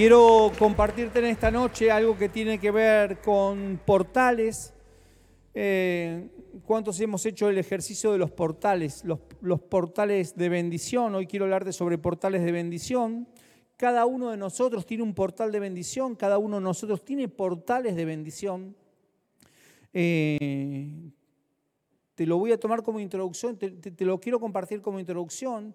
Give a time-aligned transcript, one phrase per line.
[0.00, 4.72] Quiero compartirte en esta noche algo que tiene que ver con portales.
[5.52, 6.26] Eh,
[6.64, 9.04] ¿Cuántos hemos hecho el ejercicio de los portales?
[9.04, 11.14] Los, portales de bendición.
[11.14, 13.28] Hoy quiero hablarte sobre portales de bendición.
[13.76, 17.94] Cada uno de nosotros tiene un portal de bendición, cada uno de nosotros tiene portales
[17.94, 18.74] de bendición.
[19.92, 21.10] Eh,
[22.14, 25.74] te lo voy a tomar como introducción, te lo quiero compartir como introducción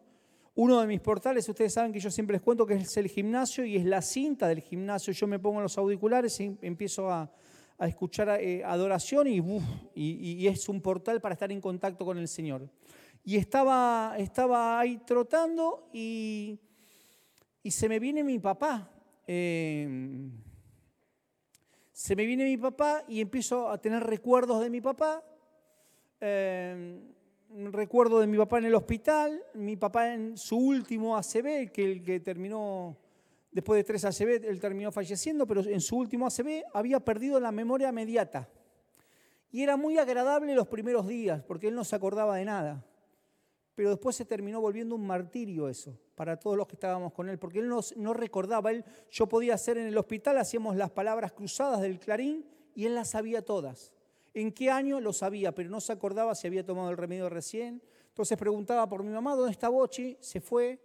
[0.55, 3.65] uno de mis portales, ustedes saben que yo siempre les cuento que es el gimnasio
[3.65, 5.11] y es la cinta del gimnasio.
[5.11, 7.29] Yo me pongo los auriculares y empiezo a,
[7.77, 12.69] escuchar eh, adoración y, es un portal para estar en contacto con el Señor.
[13.25, 16.57] Y estaba, estaba ahí trotando y,
[17.65, 18.89] se me viene mi papá.
[19.27, 20.29] Eh,
[21.91, 25.21] se me viene mi papá y empiezo a tener recuerdos de mi papá.
[26.21, 27.14] Eh,
[27.71, 32.03] recuerdo de mi papá en el hospital, mi papá en su último ACB, que el
[32.03, 32.97] que terminó,
[33.51, 37.51] después de tres ACB, él terminó falleciendo, pero en su último ACB había perdido la
[37.51, 38.49] memoria inmediata.
[39.51, 42.85] Y era muy agradable los primeros días, porque él no se acordaba de nada.
[43.73, 47.39] Pero después se terminó volviendo un martirio eso, para todos los que estábamos con él,
[47.39, 48.71] porque él no, no recordaba.
[48.71, 52.95] Él, yo podía hacer en el hospital, hacíamos las palabras cruzadas del clarín y él
[52.95, 53.94] las sabía todas.
[54.35, 54.99] ¿En qué año?
[54.99, 57.81] Lo sabía, pero no se acordaba si había tomado el remedio recién.
[58.09, 60.17] Entonces preguntaba por mi mamá, ¿dónde está Bochi?
[60.19, 60.77] Se fue.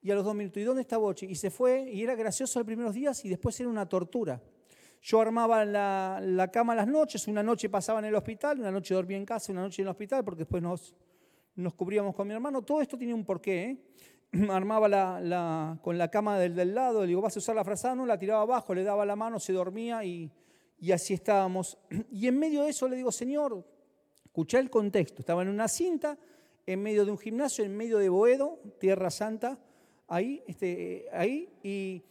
[0.00, 1.26] Y a los dos minutos, ¿y dónde está Bochi?
[1.26, 1.90] Y se fue.
[1.90, 4.40] Y era gracioso los primeros días y después era una tortura.
[5.02, 9.16] Yo armaba la, cama las noches, una noche pasaba en el hospital, una noche dormía
[9.16, 10.94] en casa, una noche en el hospital, porque después nos,
[11.56, 12.62] nos cubríamos con mi hermano.
[12.62, 13.64] Todo esto tiene un porqué.
[14.32, 14.46] ¿eh?
[14.48, 17.96] Armaba la, con la cama del, del lado, le digo, vas a usar la frazada,
[17.96, 20.30] no, la tiraba abajo, le daba la mano, se dormía y
[20.78, 21.78] y así estábamos.
[22.10, 23.64] Y en medio de eso le digo, Señor,
[24.24, 26.18] escuché el contexto, estaba en una cinta,
[26.66, 29.58] en medio de un gimnasio, en medio de Boedo, Tierra Santa,
[30.08, 32.02] ahí, este, ahí, y,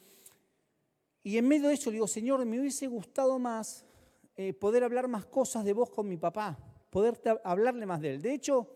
[1.23, 3.85] y en medio de eso le digo, Señor, me hubiese gustado más
[4.37, 6.57] eh, poder hablar más cosas de vos con mi papá,
[6.89, 8.21] poder hablarle más de él.
[8.21, 8.69] De hecho,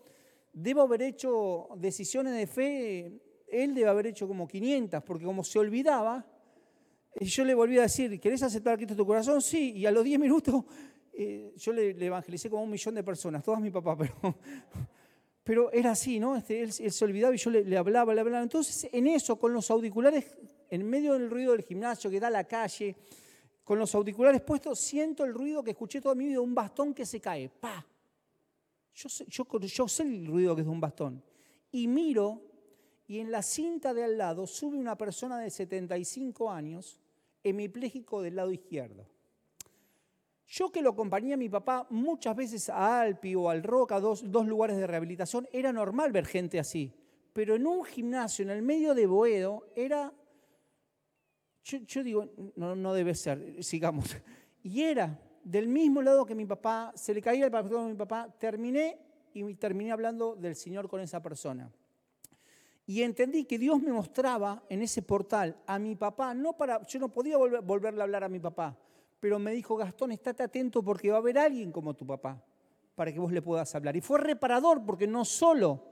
[0.52, 5.58] debo haber hecho decisiones de fe, él debe haber hecho como 500, porque como se
[5.58, 6.26] olvidaba,
[7.18, 9.42] yo le volví a decir, ¿querés aceptar a Cristo en tu corazón?
[9.42, 9.72] Sí.
[9.72, 10.64] Y a los 10 minutos
[11.12, 14.36] eh, yo le, evangelicé como un millón de personas, todas mi papá, pero,
[15.42, 16.36] pero era así, ¿no?
[16.36, 18.42] Este, él, se olvidaba y yo le, hablaba, le hablaba.
[18.42, 20.38] Entonces, en eso, con los auriculares,
[20.70, 22.96] en medio del ruido del gimnasio que da a la calle,
[23.64, 27.04] con los auriculares puestos, siento el ruido que escuché toda mi vida, un bastón que
[27.04, 27.48] se cae.
[27.48, 27.86] ¡Pa!
[28.94, 31.22] Yo yo, yo sé el ruido que es de un bastón.
[31.70, 32.49] Y miro
[33.10, 37.00] y en la cinta de al lado sube una persona de 75 años,
[37.42, 39.04] hemipléjico del lado izquierdo.
[40.46, 44.22] Yo que lo acompañé a mi papá muchas veces a Alpi o al Roca, dos,
[44.22, 46.94] lugares de rehabilitación, era normal ver gente así.
[47.32, 50.12] Pero en un gimnasio, en el medio de Boedo, era...
[51.64, 54.16] Yo, digo, no, debe ser, sigamos.
[54.62, 57.94] Y era del mismo lado que mi papá, se le caía el papel a mi
[57.94, 59.00] papá, terminé
[59.34, 61.72] y terminé hablando del Señor con esa persona.
[62.90, 66.98] Y entendí que Dios me mostraba en ese portal a mi papá, no para, yo
[66.98, 68.76] no podía volverle a hablar a mi papá,
[69.20, 72.42] pero me dijo, Gastón, estate atento porque va a haber alguien como tu papá
[72.96, 73.94] para que vos le puedas hablar.
[73.94, 75.84] Y fue reparador porque no solo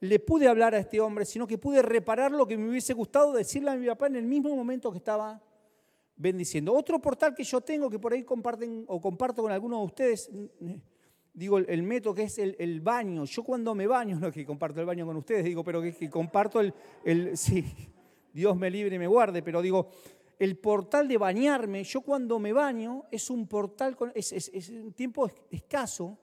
[0.00, 3.32] le pude hablar a este hombre, sino que pude reparar lo que me hubiese gustado
[3.32, 5.42] decirle a mi papá en el mismo momento que estaba
[6.14, 6.74] bendiciendo.
[6.74, 10.30] Otro portal que yo tengo, que por ahí comparten o comparto con algunos de ustedes,
[11.34, 13.24] digo, el, método que es el, baño.
[13.24, 16.08] Yo cuando me baño, no es que comparto el baño con ustedes, digo, pero que,
[16.08, 16.72] comparto el,
[17.36, 17.64] sí,
[18.32, 19.88] Dios me libre y me guarde, pero digo,
[20.38, 24.92] el portal de bañarme, yo cuando me baño es un portal, con, es, es, un
[24.92, 26.18] tiempo escaso,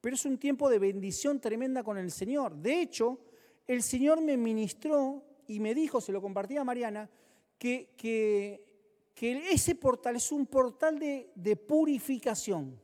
[0.00, 2.56] pero es un tiempo de bendición tremenda con el Señor.
[2.56, 3.18] De hecho,
[3.66, 7.10] el Señor me ministró y me dijo, se lo compartí a Mariana,
[7.58, 8.64] que, que,
[9.12, 12.80] que ese portal es un portal de, de purificación.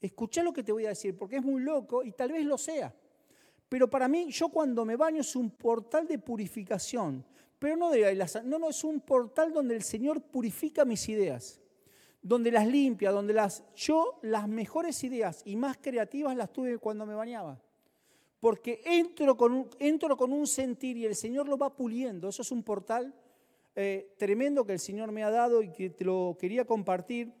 [0.00, 2.58] Escucha lo que te voy a decir, porque es muy loco y tal vez lo
[2.58, 2.94] sea.
[3.68, 7.24] Pero para mí, yo cuando me baño es un portal de purificación.
[7.58, 8.14] Pero no, de
[8.44, 11.60] no, no, es un portal donde el Señor purifica mis ideas,
[12.20, 13.64] donde las limpia, donde las...
[13.74, 17.60] Yo las mejores ideas y más creativas las tuve cuando me bañaba.
[18.40, 22.28] Porque entro con un, entro con un sentir y el Señor lo va puliendo.
[22.28, 23.14] Eso es un portal
[23.74, 27.32] eh, tremendo que el Señor me ha dado y que te lo quería compartir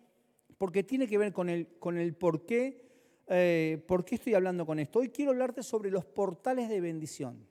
[0.58, 2.86] porque tiene que ver con el, con el por qué,
[3.26, 5.00] eh, por qué estoy hablando con esto.
[5.00, 7.46] Hoy quiero hablarte sobre los portales de bendición,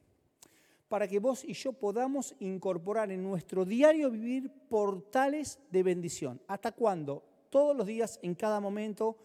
[0.87, 6.41] para que vos y yo podamos incorporar en nuestro diario vivir portales de bendición.
[6.47, 7.23] ¿Hasta cuándo?
[7.49, 9.17] Todos los días, en cada momento,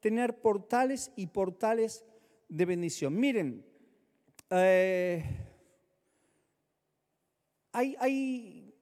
[0.00, 2.04] tener portales y portales
[2.48, 3.14] de bendición.
[3.18, 3.64] Miren,
[4.50, 5.24] eh,
[7.72, 8.72] hay, hay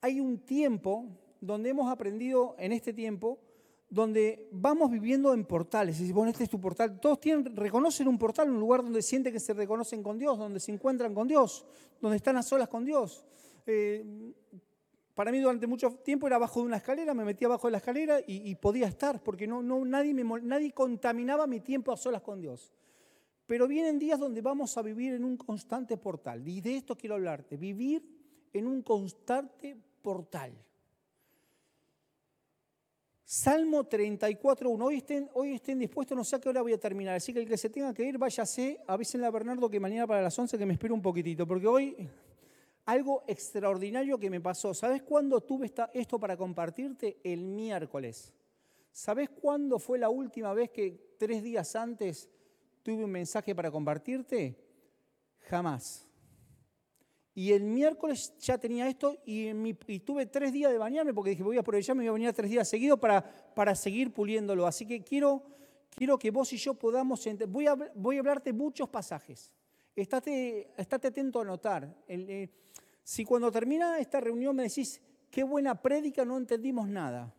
[0.00, 1.06] hay un tiempo
[1.40, 3.38] donde hemos aprendido en este tiempo,
[3.90, 6.00] donde vamos viviendo en portales.
[6.00, 7.00] Y si bueno, este es tu portal.
[7.00, 10.60] Todos tienen, reconocen un portal, un lugar donde sienten que se reconocen con Dios, donde
[10.60, 11.64] se encuentran con Dios,
[12.00, 13.24] donde están a solas con Dios.
[13.66, 14.04] Eh,
[15.14, 17.78] para mí durante mucho tiempo era abajo de una escalera, me metía abajo de la
[17.78, 22.72] escalera y, podía estar, porque no, nadie contaminaba mi tiempo a solas con Dios.
[23.44, 26.46] Pero vienen días donde vamos a vivir en un constante portal.
[26.46, 28.06] Y de esto quiero hablarte, vivir
[28.52, 30.52] en un constante portal.
[33.30, 34.82] Salmo 34.1.
[34.82, 37.14] Hoy estén, hoy estén dispuestos, no sé a qué hora voy a terminar.
[37.14, 38.80] Así que el que se tenga que ir, váyase.
[38.86, 41.46] Avísenle a Bernardo que mañana para las 11 que me espere un poquitito.
[41.46, 42.08] Porque hoy
[42.86, 44.72] algo extraordinario que me pasó.
[44.72, 47.18] ¿Sabes cuándo tuve esto para compartirte?
[47.22, 48.32] El miércoles.
[48.90, 52.30] ¿Sabes cuándo fue la última vez que tres días antes
[52.82, 54.56] tuve un mensaje para compartirte?
[55.50, 56.07] Jamás.
[57.38, 59.52] Y el miércoles ya tenía esto y,
[60.00, 62.68] tuve tres días de bañarme porque dije, voy a aprovecharme, voy a venir tres días
[62.68, 63.22] seguidos para,
[63.54, 64.66] para seguir puliéndolo.
[64.66, 65.44] Así que quiero,
[65.88, 67.24] quiero que vos y yo podamos...
[67.46, 69.52] Voy a, voy a hablarte muchos pasajes.
[69.94, 71.94] Estate, estate atento a notar.
[72.08, 72.48] Eh,
[73.04, 75.00] si cuando termina esta reunión me decís,
[75.30, 77.32] qué buena prédica, no entendimos nada.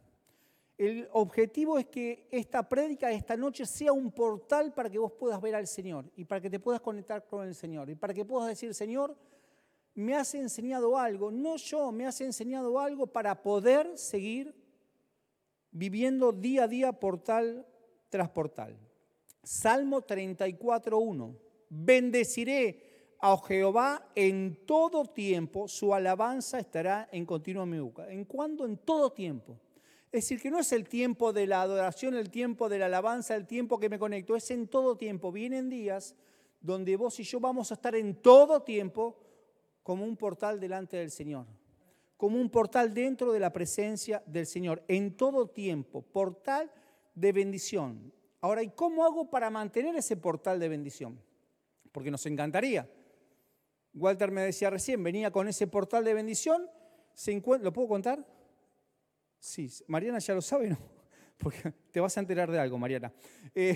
[0.77, 5.41] El objetivo es que esta prédica esta noche sea un portal para que vos puedas
[5.41, 8.23] ver al Señor y para que te puedas conectar con el Señor y para que
[8.23, 9.17] puedas decir, Señor,
[9.99, 14.55] me has enseñado algo, no yo, me has enseñado algo para poder seguir
[15.71, 17.65] viviendo día a día portal
[18.09, 18.77] tras portal.
[19.43, 21.37] Salmo 34.1.
[21.69, 28.09] Bendeciré a Jehová en todo tiempo, su alabanza estará en continua mi boca.
[28.09, 28.65] ¿En cuándo?
[28.65, 29.59] En todo tiempo.
[30.11, 33.35] Es decir, que no es el tiempo de la adoración, el tiempo de la alabanza,
[33.35, 35.31] el tiempo que me conecto, es en todo tiempo.
[35.31, 36.15] Vienen días
[36.61, 39.17] donde vos y yo vamos a estar en todo tiempo
[39.89, 41.47] como un portal delante del Señor,
[42.15, 46.71] como un portal dentro de la presencia del Señor, en todo tiempo, portal
[47.15, 48.13] de bendición.
[48.39, 51.19] Ahora, ¿y cómo hago para mantener ese portal de bendición?
[51.91, 52.87] Porque nos encantaría.
[53.95, 56.69] Walter me decía recién, venía con ese portal de bendición,
[57.59, 58.23] ¿lo puedo contar?
[59.39, 60.77] Sí, Mariana ya lo sabe, ¿no?
[61.39, 63.11] Porque te vas a enterar de algo, Mariana.
[63.55, 63.75] Eh,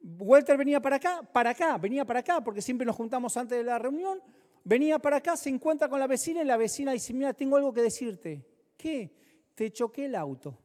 [0.00, 3.64] Walter venía para acá, para acá, venía para acá, porque siempre nos juntamos antes de
[3.64, 4.22] la reunión,
[4.66, 7.72] Venía para acá, se encuentra con la vecina y la vecina dice, mira, tengo algo
[7.72, 8.44] que decirte.
[8.76, 9.14] ¿Qué?
[9.54, 10.58] Te choqué el auto.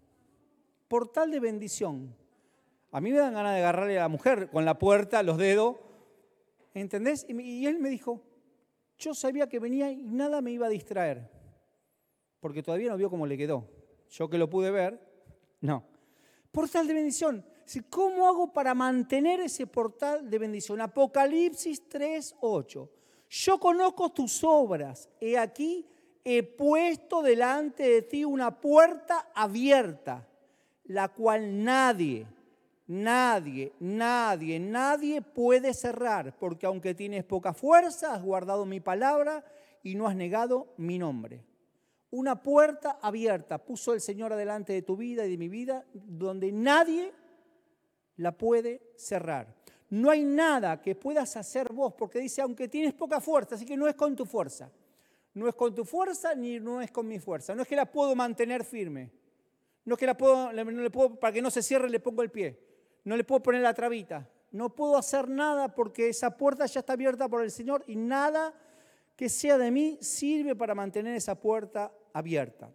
[0.88, 2.16] Portal de bendición.
[2.90, 5.76] A mí me dan ganas de agarrarle a la mujer con la puerta, los dedos.
[6.74, 7.28] ¿Entendés?
[7.30, 8.24] Y él me dijo,
[8.98, 11.30] yo sabía que venía y nada me iba a distraer.
[12.40, 13.70] Porque todavía no vio cómo le quedó.
[14.10, 15.00] Yo que lo pude ver,
[15.60, 15.86] no.
[16.52, 17.46] Portal de bendición.
[17.92, 20.82] ¿Cómo hago para mantener ese portal de bendición?
[20.82, 22.90] Apocalipsis 3, 8
[23.32, 25.88] yo conozco tus obras, he aquí,
[26.26, 30.28] he puesto delante de ti una puerta abierta,
[30.84, 32.28] la cual nadie,
[32.88, 39.46] nadie, nadie, nadie puede cerrar, porque aunque tienes poca fuerza, has guardado mi palabra
[39.82, 41.42] y no has negado mi nombre.
[42.10, 46.52] Una puerta abierta puso el Señor adelante de tu vida y de mi vida, donde
[46.52, 47.14] nadie
[48.18, 49.61] la puede cerrar.
[49.92, 53.76] No hay nada que puedas hacer vos, porque dice, aunque tienes poca fuerza, así que
[53.76, 54.72] no es con tu fuerza.
[55.34, 57.54] No es con tu fuerza ni no es con mi fuerza.
[57.54, 59.12] No es que la puedo mantener firme.
[59.84, 60.50] No es que la puedo,
[61.20, 62.58] para que no se cierre le pongo el pie.
[63.04, 64.30] No le puedo poner la trabita.
[64.52, 68.54] No puedo hacer nada porque esa puerta ya está abierta por el Señor y nada
[69.18, 72.74] que sea de mí sirve para mantener esa puerta abierta.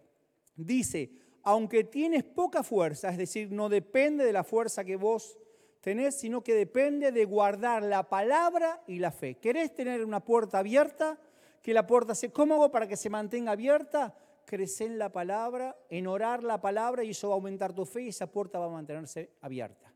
[0.55, 5.35] Dice, aunque tienes poca fuerza, es decir, no depende de la fuerza que vos
[5.81, 9.35] tenés, sino que depende de guardar la palabra y la fe.
[9.35, 11.17] ¿Querés tener una puerta abierta?
[11.61, 12.31] Que la puerta se...
[12.31, 14.15] ¿Cómo para que se mantenga abierta?
[14.45, 18.03] Crecer en la palabra, en orar la palabra y eso va a aumentar tu fe
[18.03, 19.93] y esa puerta va a mantenerse abierta.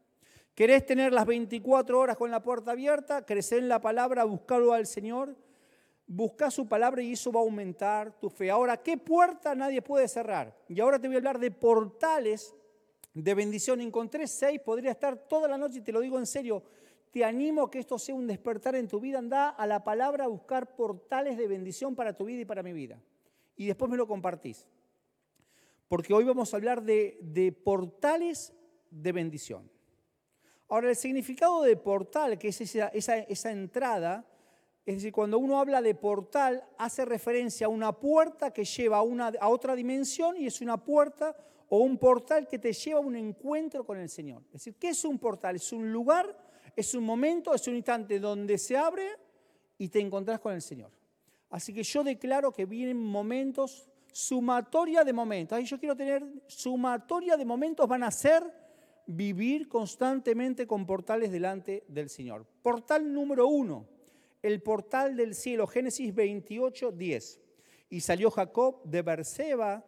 [0.53, 3.25] ¿Querés tener las 24 horas con la puerta abierta?
[3.25, 5.35] Crecer en la palabra, buscarlo al Señor,
[6.05, 8.51] busca su palabra y eso va a aumentar tu fe.
[8.51, 10.55] Ahora, ¿qué puerta nadie puede cerrar?
[10.67, 12.53] Y ahora te voy a hablar de portales
[13.13, 13.81] de bendición.
[13.81, 16.63] Encontré seis, podría estar toda la noche y te lo digo en serio.
[17.11, 19.19] Te animo a que esto sea un despertar en tu vida.
[19.19, 22.71] Anda a la palabra a buscar portales de bendición para tu vida y para mi
[22.71, 23.01] vida.
[23.57, 24.67] Y después me lo compartís.
[25.89, 28.53] Porque hoy vamos a hablar de, portales
[28.89, 29.69] de bendición.
[30.69, 34.25] Ahora, el significado de portal, que es esa, entrada,
[34.85, 39.49] es decir, cuando uno habla de portal, hace referencia a una puerta que lleva a
[39.49, 41.35] otra dimensión y es una puerta
[41.73, 44.43] o un portal que te lleva a un encuentro con el Señor.
[44.47, 45.55] Es decir, ¿qué es un portal?
[45.55, 46.37] Es un lugar,
[46.75, 49.07] es un momento, es un instante donde se abre
[49.77, 50.91] y te encontrás con el Señor.
[51.49, 55.57] Así que yo declaro que vienen momentos sumatoria de momentos.
[55.57, 58.43] Ahí yo quiero tener sumatoria de momentos van a ser
[59.05, 62.45] vivir constantemente con portales delante del Señor.
[62.61, 63.87] Portal número uno,
[64.41, 67.39] el portal del cielo, Génesis 28, 10.
[67.91, 69.85] Y salió Jacob de Berseba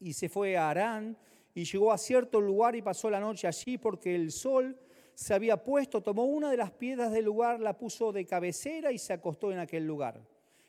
[0.00, 1.16] y se fue a Arán
[1.54, 4.78] y llegó a cierto lugar y pasó la noche allí porque el sol
[5.14, 8.98] se había puesto, tomó una de las piedras del lugar, la puso de cabecera y
[8.98, 10.20] se acostó en aquel lugar.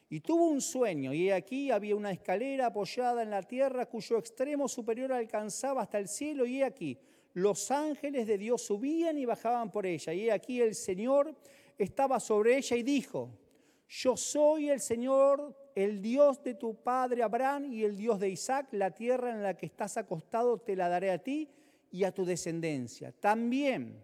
[0.09, 4.69] Y tuvo un sueño, y aquí había una escalera apoyada en la tierra cuyo extremo
[4.69, 6.97] superior alcanzaba hasta el cielo, y aquí
[7.33, 11.35] los ángeles de Dios subían y bajaban por ella, y aquí el Señor
[11.77, 13.29] estaba sobre ella y dijo,
[13.89, 18.69] yo soy el Señor, el Dios de tu padre Abraham y el Dios de Isaac,
[18.71, 21.47] la tierra en la que estás acostado te la daré a ti
[21.91, 23.11] y a tu descendencia.
[23.11, 24.03] También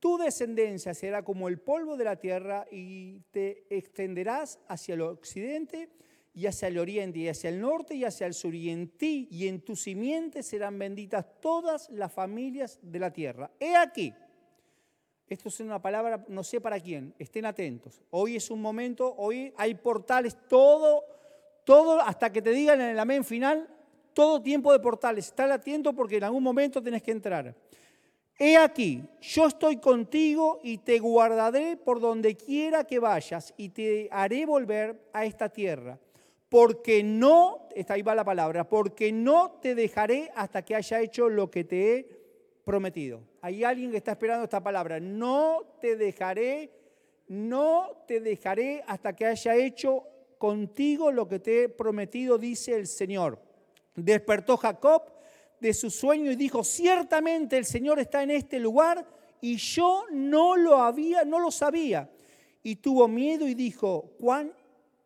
[0.00, 5.90] tu descendencia será como el polvo de la tierra y te extenderás hacia el occidente
[6.32, 8.54] y hacia el oriente y hacia el norte y hacia el sur.
[8.54, 13.50] Y en ti y en tu simiente serán benditas todas las familias de la tierra.
[13.60, 14.14] He aquí.
[15.32, 18.02] Esto es una palabra, no sé para quién, estén atentos.
[18.10, 21.02] Hoy es un momento, hoy hay portales, todo,
[21.64, 23.66] todo, hasta que te digan en el amén final,
[24.12, 25.28] todo tiempo de portales.
[25.28, 27.54] Estar atento porque en algún momento tenés que entrar.
[28.38, 34.10] He aquí, yo estoy contigo y te guardaré por donde quiera que vayas y te
[34.12, 35.98] haré volver a esta tierra.
[36.50, 41.50] Porque no, ahí va la palabra, porque no te dejaré hasta que haya hecho lo
[41.50, 42.21] que te he
[42.64, 43.22] prometido.
[43.40, 45.00] Hay alguien que está esperando esta palabra.
[45.00, 46.70] No te dejaré,
[47.28, 50.04] no te dejaré hasta que haya hecho
[50.38, 53.38] contigo lo que te he prometido, dice el Señor.
[53.94, 55.02] Despertó Jacob
[55.60, 59.06] de su sueño y dijo, ciertamente el Señor está en este lugar
[59.40, 62.10] y yo no lo había, no lo sabía.
[62.62, 64.52] Y tuvo miedo y dijo, cuán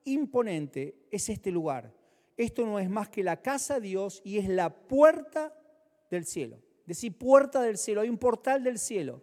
[0.05, 1.93] imponente es este lugar.
[2.37, 5.55] Esto no es más que la casa de Dios y es la puerta
[6.11, 6.59] del cielo.
[6.87, 9.21] Decir puerta del cielo, hay un portal del cielo.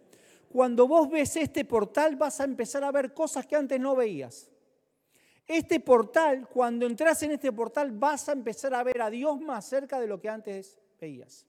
[0.50, 4.50] Cuando vos ves este portal vas a empezar a ver cosas que antes no veías.
[5.46, 9.66] Este portal, cuando entras en este portal vas a empezar a ver a Dios más
[9.66, 11.46] cerca de lo que antes veías.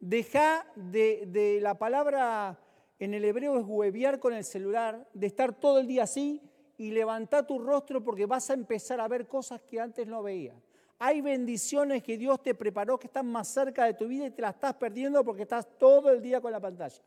[0.00, 2.58] Deja de, la palabra
[2.98, 6.42] en el hebreo es hueviar con el celular, de estar todo el día así
[6.76, 10.67] y levantar tu rostro porque vas a empezar a ver cosas que antes no veías.
[10.98, 14.42] Hay bendiciones que Dios te preparó que están más cerca de tu vida y te
[14.42, 17.02] las estás perdiendo porque estás todo el día con la pantalla.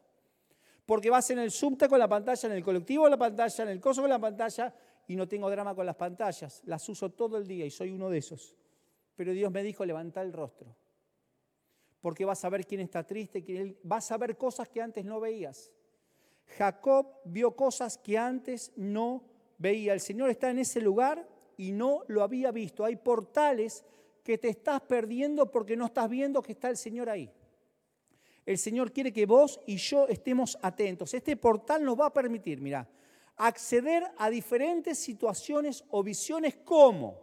[0.85, 3.69] Porque vas en el subte con la pantalla, en el colectivo con la pantalla, en
[3.69, 4.73] el coso con la pantalla
[5.07, 6.61] y no tengo drama con las pantallas.
[6.65, 8.55] Las uso todo el día y soy uno de esos.
[9.15, 10.75] Pero Dios me dijo, levanta el rostro
[12.01, 15.71] porque vas a ver quién está triste, vas a ver cosas que antes no veías.
[16.57, 19.23] Jacob vio cosas que antes no
[19.59, 19.93] veía.
[19.93, 21.27] El Señor está en ese lugar
[21.61, 22.83] y no lo había visto.
[22.83, 23.85] Hay portales
[24.23, 27.31] que te estás perdiendo porque no estás viendo que está el Señor ahí.
[28.47, 31.13] El Señor quiere que vos y yo estemos atentos.
[31.13, 32.89] Este portal nos va a permitir, mira,
[33.37, 37.21] acceder a diferentes situaciones o visiones como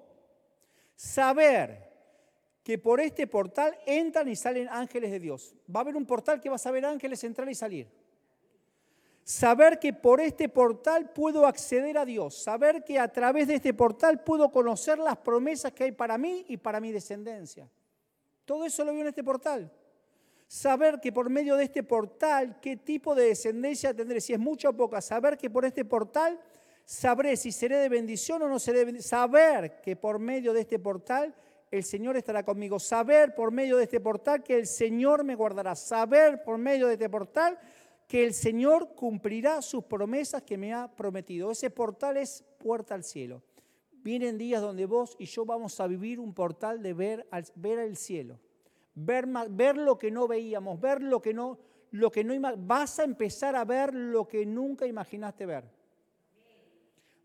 [0.95, 1.89] saber
[2.63, 5.53] que por este portal entran y salen ángeles de Dios.
[5.75, 7.89] Va a haber un portal que vas a ver ángeles entrar y salir.
[9.29, 12.35] Saber que por este portal puedo acceder a Dios.
[12.35, 16.47] Saber que a través de este portal puedo conocer las promesas que hay para mí
[16.49, 17.69] y para mi descendencia.
[18.47, 19.71] Todo eso lo veo en este portal.
[20.47, 24.71] Saber que por medio de este portal qué tipo de descendencia tendré, si es mucha
[24.71, 25.03] o poca.
[25.03, 26.41] Saber que por este portal
[26.87, 29.11] sabré si seré de bendición o no seré de bendición.
[29.11, 31.35] Saber que por medio de este portal
[31.71, 32.79] el Señor estará conmigo.
[32.79, 35.75] Saber por medio de este portal que el Señor me guardará.
[35.75, 37.59] Saber por medio de este portal
[38.09, 41.53] que el Señor cumplirá sus promesas que me ha prometido.
[41.53, 43.43] Ese portal es puerta al cielo.
[43.93, 47.97] Vienen días donde vos y yo vamos a vivir un portal de ver, ver el
[47.97, 48.41] cielo.
[48.95, 51.59] Ver, ver lo que no veíamos, ver lo que no,
[51.93, 55.65] lo que no vas a empezar a ver lo que nunca imaginaste ver.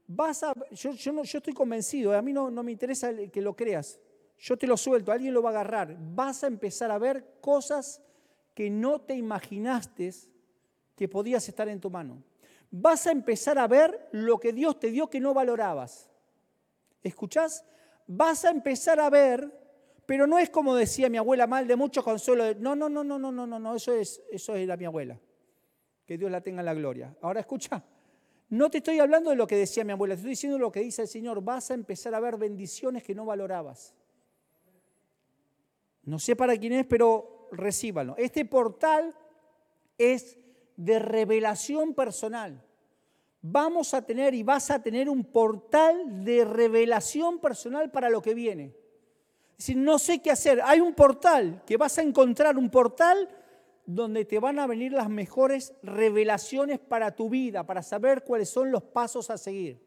[0.06, 3.56] Vas a, yo, no, yo estoy convencido, a mí no, no me interesa que lo
[3.56, 4.00] creas
[4.44, 8.02] yo te lo suelto, alguien lo va a agarrar, vas a empezar a ver cosas
[8.54, 10.12] que no te imaginaste
[10.96, 12.24] que podías estar en tu mano.
[12.72, 16.10] Vas a empezar a ver lo que Dios te dio que no valorabas.
[17.04, 17.66] ¿Escuchás?
[18.08, 19.52] Vas a empezar a ver,
[20.06, 22.56] pero no es como decía mi abuela mal de mucho consuelo.
[22.56, 25.20] No, no, no, no, no, no, no, no, eso es, eso es la mi abuela.
[26.06, 27.16] Que Dios la tenga en la gloria.
[27.22, 27.84] Ahora escucha,
[28.50, 30.82] no te estoy hablando de lo que decía mi abuela, te estoy diciendo lo que
[30.82, 31.44] dice el Señor.
[31.44, 33.96] Vas a empezar a ver bendiciones que no valorabas.
[36.04, 38.16] No sé para quién es, pero recíbalo.
[38.18, 39.16] Este portal
[39.98, 40.38] es
[40.76, 42.64] de revelación personal.
[43.42, 48.34] Vamos a tener y vas a tener un portal de revelación personal para lo que
[48.34, 48.74] viene.
[49.58, 50.62] Decir, no sé qué hacer.
[50.64, 53.30] Hay un portal, que vas a encontrar un portal
[53.86, 58.72] donde te van a venir las mejores revelaciones para tu vida, para saber cuáles son
[58.72, 59.82] los pasos a seguir.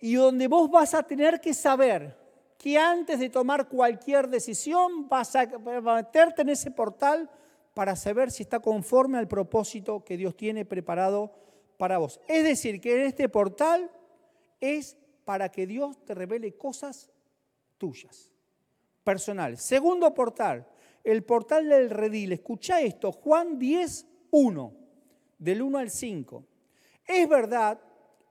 [0.00, 2.16] Y donde vos vas a tener que saber
[2.58, 7.30] que antes de tomar cualquier decisión vas a meterte en ese portal
[7.78, 11.32] para saber si está conforme al propósito que Dios tiene preparado
[11.76, 12.20] para vos.
[12.26, 13.88] Es decir, que en este portal
[14.60, 17.08] es para que Dios te revele cosas
[17.78, 18.32] tuyas,
[19.04, 19.62] personales.
[19.62, 20.66] Segundo portal,
[21.04, 22.32] el portal del redil.
[22.32, 24.72] Escucha esto, Juan 10, 1,
[25.38, 26.44] del 1 al 5.
[27.06, 27.78] Es verdad,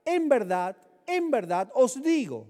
[0.03, 0.75] en verdad,
[1.05, 2.47] en verdad os digo,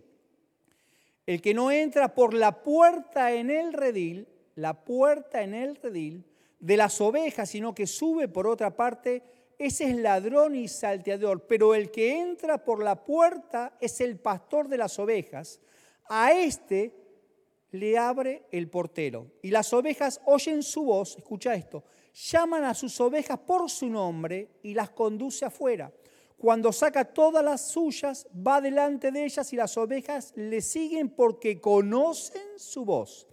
[1.27, 6.25] el que no entra por la puerta en el redil, la puerta en el redil
[6.60, 9.24] de las ovejas, sino que sube por otra parte,
[9.58, 14.68] ese es ladrón y salteador, pero el que entra por la puerta es el pastor
[14.68, 15.60] de las ovejas.
[16.10, 16.94] A este
[17.72, 19.32] le abre el portero.
[19.42, 21.84] Y las ovejas oyen su voz, escucha esto,
[22.14, 25.92] llaman a sus ovejas por su nombre y las conduce afuera.
[26.38, 31.60] Cuando saca todas las suyas, va delante de ellas y las ovejas le siguen porque
[31.60, 33.28] conocen su voz.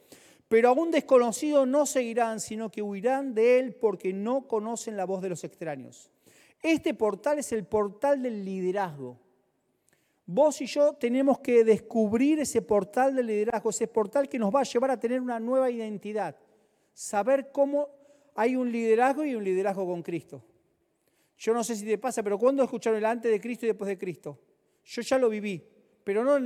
[0.54, 5.04] Pero a un desconocido no seguirán, sino que huirán de él porque no conocen la
[5.04, 6.12] voz de los extraños.
[6.62, 9.18] Este portal es el portal del liderazgo.
[10.24, 14.60] Vos y yo tenemos que descubrir ese portal del liderazgo, ese portal que nos va
[14.60, 16.36] a llevar a tener una nueva identidad.
[16.92, 17.88] Saber cómo
[18.36, 20.40] hay un liderazgo y un liderazgo con Cristo.
[21.36, 23.88] Yo no sé si te pasa, pero ¿cuándo escucharon el antes de Cristo y después
[23.88, 24.38] de Cristo?
[24.84, 25.60] Yo ya lo viví,
[26.04, 26.38] pero no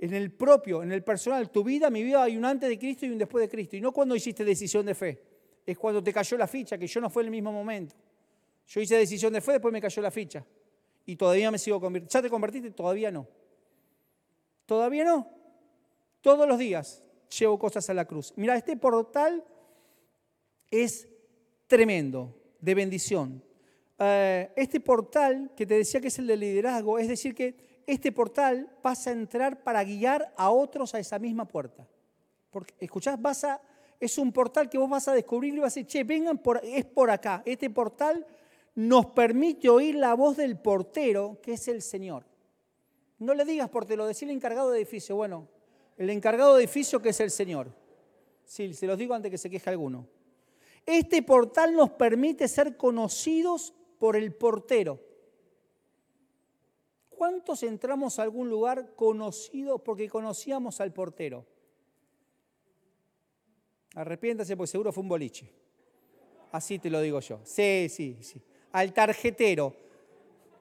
[0.00, 1.50] en el propio, en el personal.
[1.50, 3.76] Tu vida, mi vida, hay un antes de Cristo y un después de Cristo.
[3.76, 5.22] Y no cuando hiciste decisión de fe.
[5.66, 7.94] Es cuando te cayó la ficha, que yo no fue en el mismo momento.
[8.66, 10.44] Yo hice decisión de fe, después me cayó la ficha.
[11.04, 12.12] Y todavía me sigo convirtiendo.
[12.12, 12.70] ¿Ya te convertiste?
[12.70, 13.28] Todavía no.
[14.64, 15.28] Todavía no.
[16.22, 17.02] Todos los días
[17.38, 18.32] llevo cosas a la cruz.
[18.36, 19.44] Mira, este portal
[20.70, 21.08] es
[21.66, 23.42] tremendo, de bendición.
[23.98, 28.12] Eh, este portal que te decía que es el de liderazgo, es decir, que este
[28.12, 31.86] portal vas a entrar para guiar a otros a esa misma puerta.
[32.50, 33.60] Porque, escuchás, a,
[33.98, 36.60] es un portal que vos vas a descubrir y vas a decir, che, vengan, por,
[36.64, 37.42] es por acá.
[37.44, 38.26] Este portal
[38.74, 42.24] nos permite oír la voz del portero, que es el Señor.
[43.18, 45.16] No le digas portero, decirle encargado de edificio.
[45.16, 45.46] Bueno,
[45.98, 47.70] el encargado de edificio que es el Señor.
[48.44, 50.08] Sí, se los digo antes que se queje alguno.
[50.86, 54.98] Este portal nos permite ser conocidos por el portero.
[57.20, 61.44] ¿Cuántos entramos a algún lugar conocidos porque conocíamos al portero?
[63.94, 65.52] Arrepiéntase porque seguro fue un boliche.
[66.50, 67.38] Así te lo digo yo.
[67.44, 68.40] Sí, sí, sí
[68.72, 69.74] al tarjetero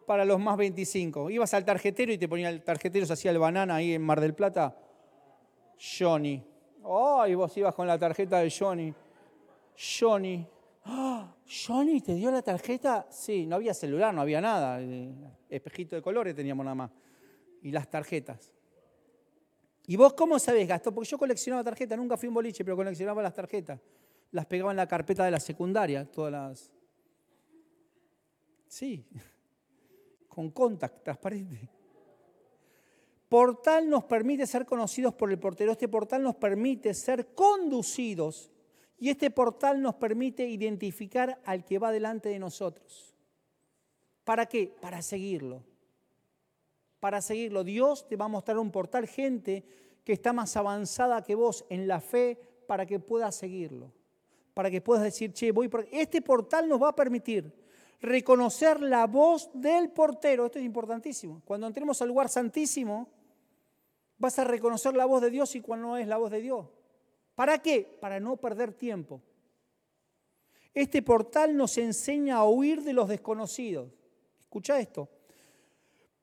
[0.06, 1.30] para los más 25.
[1.30, 4.20] Ibas al tarjetero y te ponía el tarjetero, se hacía el banana ahí en Mar
[4.20, 4.76] del Plata.
[5.80, 6.44] Johnny.
[6.84, 8.94] Oh, y vos ibas con la tarjeta de Johnny.
[9.78, 10.46] Johnny.
[10.92, 11.36] ¡Ah!
[11.46, 13.06] ¿Johnny te dio la tarjeta?
[13.12, 14.82] Sí, no había celular, no había nada.
[15.48, 16.92] Espejito de colores teníamos nada más.
[17.62, 18.54] Y las tarjetas.
[19.86, 20.96] ¿Y vos cómo sabés, Gastón?
[20.96, 23.80] Porque yo coleccionaba tarjetas, nunca fui un boliche, pero coleccionaba las tarjetas.
[24.32, 26.72] Las pegaba en la carpeta de la secundaria, todas las
[28.68, 29.06] Sí,
[30.28, 31.70] con contact transparente.
[33.28, 35.72] Portal nos permite ser conocidos por el portero.
[35.72, 38.52] Este portal nos permite ser conducidos
[39.00, 43.16] y este portal nos permite identificar al que va delante de nosotros.
[44.26, 44.76] ¿Para qué?
[44.82, 45.64] Para seguirlo.
[47.00, 47.64] Para seguirlo.
[47.64, 49.64] Dios te va a mostrar un portal, gente
[50.04, 53.94] que está más avanzada que vos en la fe para que puedas seguirlo.
[54.54, 55.88] Para que puedas decir, che, voy por...
[55.92, 57.54] Este portal nos va a permitir
[58.02, 60.46] reconocer la voz del portero.
[60.46, 61.42] Esto es importantísimo.
[61.46, 63.08] Cuando entremos al lugar santísimo,
[64.18, 66.66] vas a reconocer la voz de Dios y cuando no es la voz de Dios.
[67.40, 67.98] ¿Para qué?
[68.02, 69.22] Para no perder tiempo.
[70.74, 73.90] Este portal nos enseña a huir de los desconocidos.
[74.42, 75.08] Escucha esto.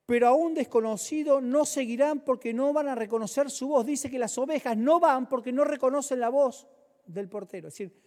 [0.04, 3.86] Pero a un desconocido no seguirán porque no van a reconocer su voz.
[3.86, 6.66] Dice que las ovejas no van porque no reconocen la voz
[7.06, 7.68] del portero.
[7.68, 7.98] Es decir,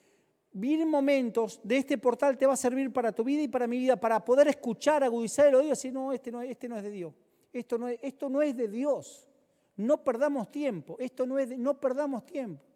[0.51, 3.79] vienen momentos de este portal te va a servir para tu vida y para mi
[3.79, 6.91] vida, para poder escuchar, agudizar el oído y decir, no, este no, este es de
[6.91, 7.15] Dios.
[7.51, 9.27] Esto no es, esto no es de Dios.
[9.77, 10.95] No perdamos tiempo.
[10.99, 12.68] Esto no es de, no perdamos tiempo.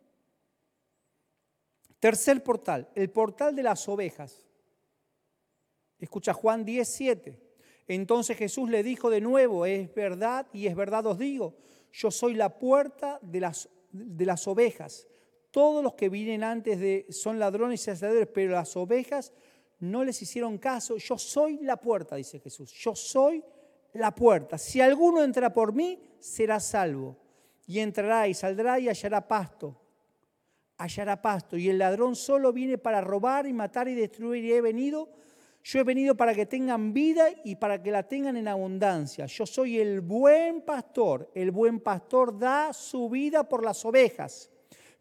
[2.04, 4.46] Tercer portal, el portal de las ovejas.
[5.98, 7.40] Escucha Juan 10, 7.
[7.88, 11.56] Entonces Jesús le dijo de nuevo, es verdad y es verdad os digo,
[11.94, 15.08] yo soy la puerta de las, de las ovejas.
[15.50, 19.32] Todos los que vienen antes de son ladrones y asadores, pero las ovejas
[19.80, 20.98] no les hicieron caso.
[20.98, 22.70] Yo soy la puerta, dice Jesús.
[22.74, 23.42] Yo soy
[23.94, 24.58] la puerta.
[24.58, 27.16] Si alguno entra por mí, será salvo.
[27.66, 29.83] y entrará y saldrá y hallará pasto.
[30.78, 31.58] Hallará pasto.
[31.58, 34.44] Y el ladrón solo viene para robar y matar y destruir.
[34.44, 35.10] Y he venido,
[35.64, 39.26] yo he venido para que tengan vida y para que la tengan en abundancia.
[39.26, 41.30] Yo soy el buen pastor.
[41.34, 44.50] El buen pastor da su vida por las ovejas.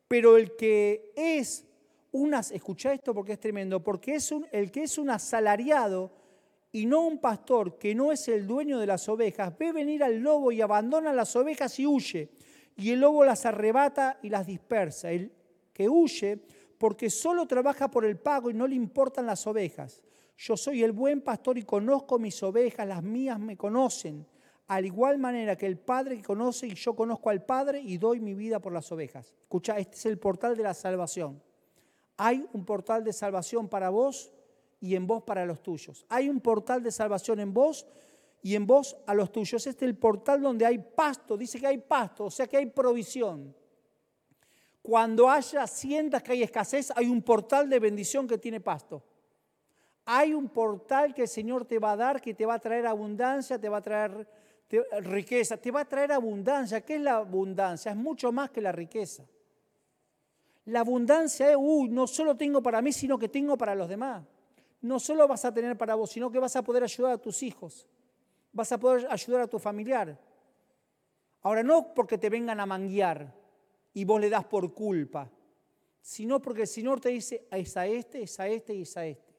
[0.08, 1.64] Pero el que es
[2.12, 6.12] unas, escucha esto porque es tremendo, porque es un, el que es un asalariado
[6.70, 10.18] y no un pastor que no es el dueño de las ovejas, ve venir al
[10.18, 12.30] lobo y abandona las ovejas y huye
[12.76, 15.08] y el lobo las arrebata y las dispersa.
[15.72, 16.44] Que huye
[16.78, 20.02] porque solo trabaja por el pago y no le importan las ovejas.
[20.36, 24.26] Yo soy el buen pastor y conozco mis ovejas, las mías me conocen.
[24.66, 28.20] Al igual manera que el Padre que conoce y yo conozco al Padre y doy
[28.20, 29.34] mi vida por las ovejas.
[29.42, 31.42] Escucha, este es el portal de la salvación.
[32.16, 34.32] Hay un portal de salvación para vos
[34.80, 36.04] y en vos para los tuyos.
[36.08, 37.86] Hay un portal de salvación en vos
[38.42, 39.66] y en vos a los tuyos.
[39.66, 42.66] Este es el portal donde hay pasto, dice que hay pasto, o sea que hay
[42.66, 43.54] provisión.
[44.82, 49.02] Cuando haya, sientas que hay escasez, hay un portal de bendición que tiene pasto.
[50.04, 52.86] Hay un portal que el Señor te va a dar, que te va a traer
[52.86, 54.28] abundancia, te va a traer
[55.00, 56.80] riqueza, te va a traer abundancia.
[56.80, 57.92] ¿Qué es la abundancia?
[57.92, 59.24] Es mucho más que la riqueza.
[60.64, 64.24] La abundancia es, uy, no solo tengo para mí, sino que tengo para los demás.
[64.80, 67.42] No solo vas a tener para vos, sino que vas a poder ayudar a tus
[67.42, 67.86] hijos
[68.52, 70.18] vas a poder ayudar a tu familiar.
[71.42, 73.34] Ahora, no porque te vengan a manguear
[73.94, 75.30] y vos le das por culpa,
[76.00, 79.06] sino porque el Señor te dice, es a este, es a este y es a
[79.06, 79.32] este.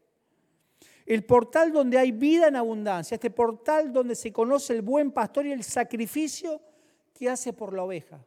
[1.05, 5.45] El portal donde hay vida en abundancia, este portal donde se conoce el buen pastor
[5.45, 6.61] y el sacrificio
[7.13, 8.23] que hace por la oveja.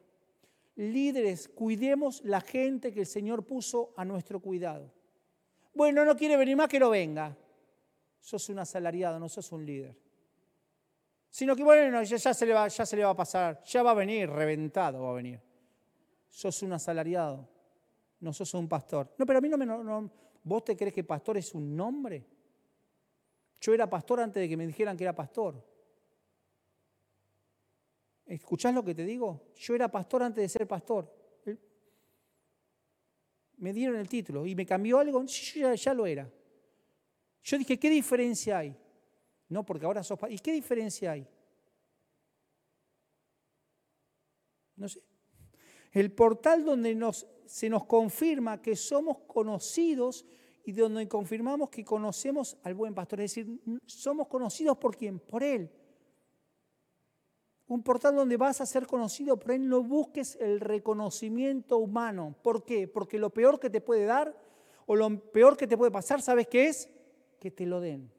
[0.75, 4.91] Líderes, cuidemos la gente que el Señor puso a nuestro cuidado.
[5.73, 7.35] Bueno, no quiere venir más que no venga.
[8.19, 9.95] Sos un asalariado, no sos un líder
[11.37, 13.91] sino que bueno, ya, se le va, ya se le va a pasar, ya va
[13.91, 15.39] a venir, reventado va a venir.
[16.29, 17.47] Sos un asalariado,
[18.19, 19.13] no sos un pastor.
[19.17, 20.09] No, pero a mí no me...
[20.43, 22.25] ¿Vos te crees que pastor es un nombre?
[23.59, 25.63] Yo era pastor antes de que me dijeran que era pastor.
[28.25, 29.51] ¿Escuchás lo que te digo?
[29.55, 31.13] Yo era pastor antes de ser pastor.
[33.57, 35.23] Me dieron el título y me cambió algo.
[35.25, 36.31] Yo ya, ya lo era.
[37.43, 38.75] Yo dije, ¿qué diferencia hay?
[39.49, 40.19] No, porque ahora sos...
[40.29, 41.27] ¿Y qué diferencia hay?
[44.75, 45.01] No sé.
[45.97, 50.27] El portal donde nos, se nos confirma que somos conocidos
[50.63, 53.21] y donde confirmamos que conocemos al buen pastor.
[53.21, 55.17] Es decir, somos conocidos por quién?
[55.17, 55.71] Por Él.
[57.65, 62.35] Un portal donde vas a ser conocido por Él, no busques el reconocimiento humano.
[62.43, 62.87] ¿Por qué?
[62.87, 64.39] Porque lo peor que te puede dar
[64.85, 66.91] o lo peor que te puede pasar, ¿sabes qué es?
[67.39, 68.11] Que te lo den.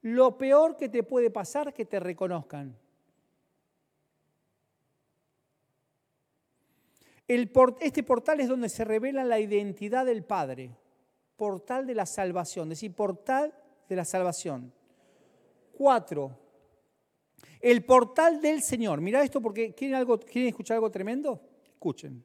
[0.00, 2.78] Lo peor que te puede pasar que te reconozcan.
[7.28, 10.70] Este portal es donde se revela la identidad del Padre.
[11.36, 13.54] Portal de la salvación, es decir, portal
[13.88, 14.72] de la salvación.
[15.72, 16.36] Cuatro,
[17.60, 19.00] el portal del Señor.
[19.00, 21.40] Mira esto porque ¿quieren, algo, ¿quieren escuchar algo tremendo?
[21.72, 22.24] Escuchen.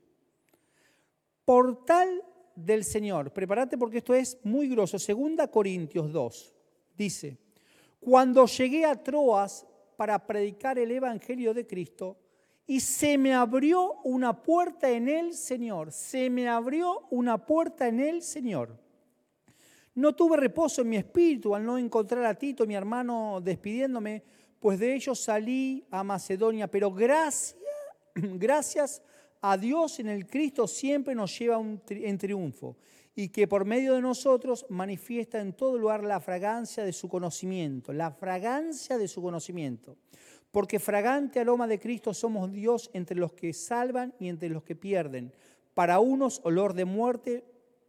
[1.46, 2.24] Portal
[2.56, 3.32] del Señor.
[3.32, 4.98] Prepárate porque esto es muy grosso.
[5.00, 6.54] Segunda Corintios 2.
[6.96, 7.38] Dice,
[8.00, 9.66] cuando llegué a Troas
[9.98, 12.18] para predicar el Evangelio de Cristo,
[12.66, 18.00] y se me abrió una puerta en el Señor, se me abrió una puerta en
[18.00, 18.78] el Señor.
[19.96, 24.24] No tuve reposo en mi espíritu al no encontrar a Tito, mi hermano, despidiéndome,
[24.60, 27.60] pues de ellos salí a Macedonia, pero gracias,
[28.16, 29.04] gracias
[29.42, 32.78] a Dios en el Cristo siempre nos lleva en triunfo
[33.16, 37.94] y que por medio de nosotros manifiesta en todo lugar la fragancia de su conocimiento,
[37.94, 39.98] la fragancia de su conocimiento.
[40.54, 44.76] Porque fragante aroma de Cristo somos Dios entre los que salvan y entre los que
[44.76, 45.34] pierden.
[45.74, 47.44] Para unos olor de muerte,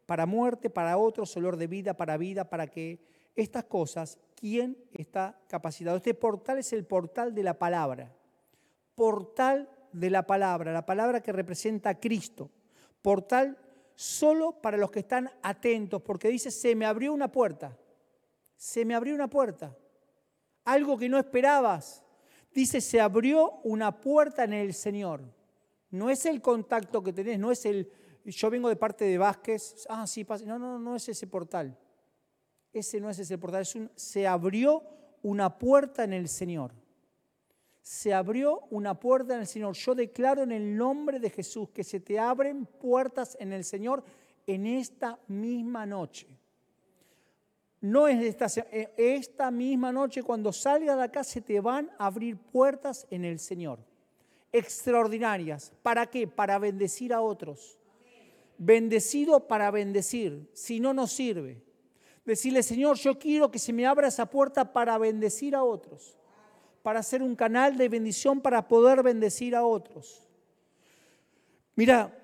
[0.07, 3.05] para muerte, para otros olor de vida, para vida, para que
[3.37, 5.99] estas cosas, ¿quién está capacitado?
[5.99, 8.11] Este portal es el portal de la palabra.
[8.95, 12.51] Portal de la palabra, la palabra que representa a Cristo.
[13.03, 13.59] Portal
[13.95, 17.77] solo para los que están atentos, porque dice, se me abrió una puerta,
[18.57, 19.77] se me abrió una puerta,
[20.65, 22.04] algo que no esperabas.
[22.55, 25.23] Dice, se abrió una puerta en el Señor.
[25.91, 27.91] No es el contacto que tenés, no es el,
[28.25, 31.77] yo vengo de parte de Vázquez, ah, sí, no, no, no es ese portal.
[32.73, 34.83] Ese no es ese portal, es un, se abrió
[35.23, 36.73] una puerta en el Señor
[37.85, 39.75] se abrió una puerta en el Señor.
[39.75, 44.03] Yo declaro en el nombre de Jesús que se te abren puertas en el Señor
[44.47, 46.27] en esta misma noche.
[47.85, 48.47] No es esta,
[48.97, 53.39] esta misma noche, cuando salgas de acá, se te van a abrir puertas en el
[53.39, 53.79] Señor.
[54.51, 55.71] extraordinarias.
[55.83, 56.27] ¿Para qué?
[56.27, 57.79] Para bendecir a otros.
[58.57, 61.63] Bendecido para bendecir, si no nos sirve.
[62.25, 66.17] Decirle, Señor, yo quiero que se me abra esa puerta para bendecir a otros,
[66.83, 70.27] para ser un canal de bendición, para poder bendecir a otros.
[71.75, 72.17] Mira,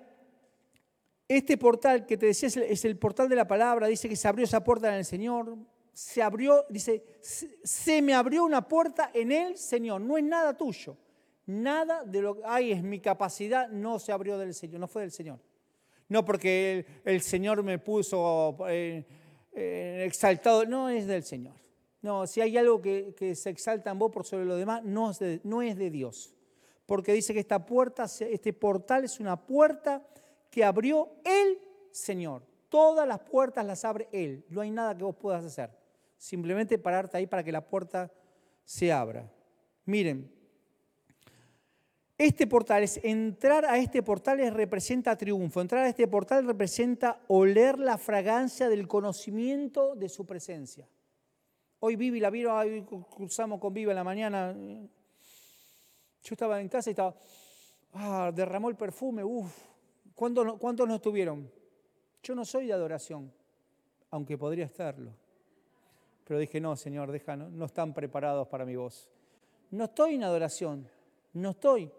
[1.30, 4.44] este portal que te decía es el, portal de la palabra, dice que se abrió
[4.44, 5.56] esa puerta en el Señor,
[5.92, 10.96] se abrió, dice, se me abrió una puerta en el Señor, no es nada tuyo,
[11.46, 15.02] nada de lo que hay es mi capacidad, no se abrió del Señor, no fue
[15.02, 15.38] del Señor.
[16.08, 19.06] No porque el, Señor me puso eh,
[19.52, 21.54] eh, exaltado, no es del Señor.
[22.02, 25.20] No, si hay algo que, se exalta en vos por sobre lo demás, no es,
[25.20, 26.34] de, no es de Dios.
[26.86, 30.04] Porque dice que esta puerta, este portal es una puerta
[30.50, 31.58] que abrió el
[31.90, 32.42] Señor.
[32.68, 34.44] Todas las puertas las abre Él.
[34.48, 35.70] No hay nada que vos puedas hacer.
[36.16, 38.12] Simplemente pararte ahí para que la puerta
[38.64, 39.30] se abra.
[39.86, 40.30] Miren,
[42.18, 45.60] este portal es entrar a este portal representa triunfo.
[45.60, 50.86] Entrar a este portal representa oler la fragancia del conocimiento de su presencia.
[51.78, 54.54] Hoy Vivi la vieron, hoy cruzamos con Vivi en la mañana.
[54.54, 57.16] Yo estaba en casa y estaba,
[57.94, 59.70] ah, derramó el perfume, uff.
[60.14, 61.50] ¿Cuántos, ¿Cuántos no estuvieron?
[62.22, 63.32] Yo no soy de adoración,
[64.10, 65.12] aunque podría estarlo.
[66.24, 69.08] Pero dije, no, Señor, deja, no están preparados para mi voz.
[69.70, 70.88] No estoy en adoración,
[71.32, 71.90] no estoy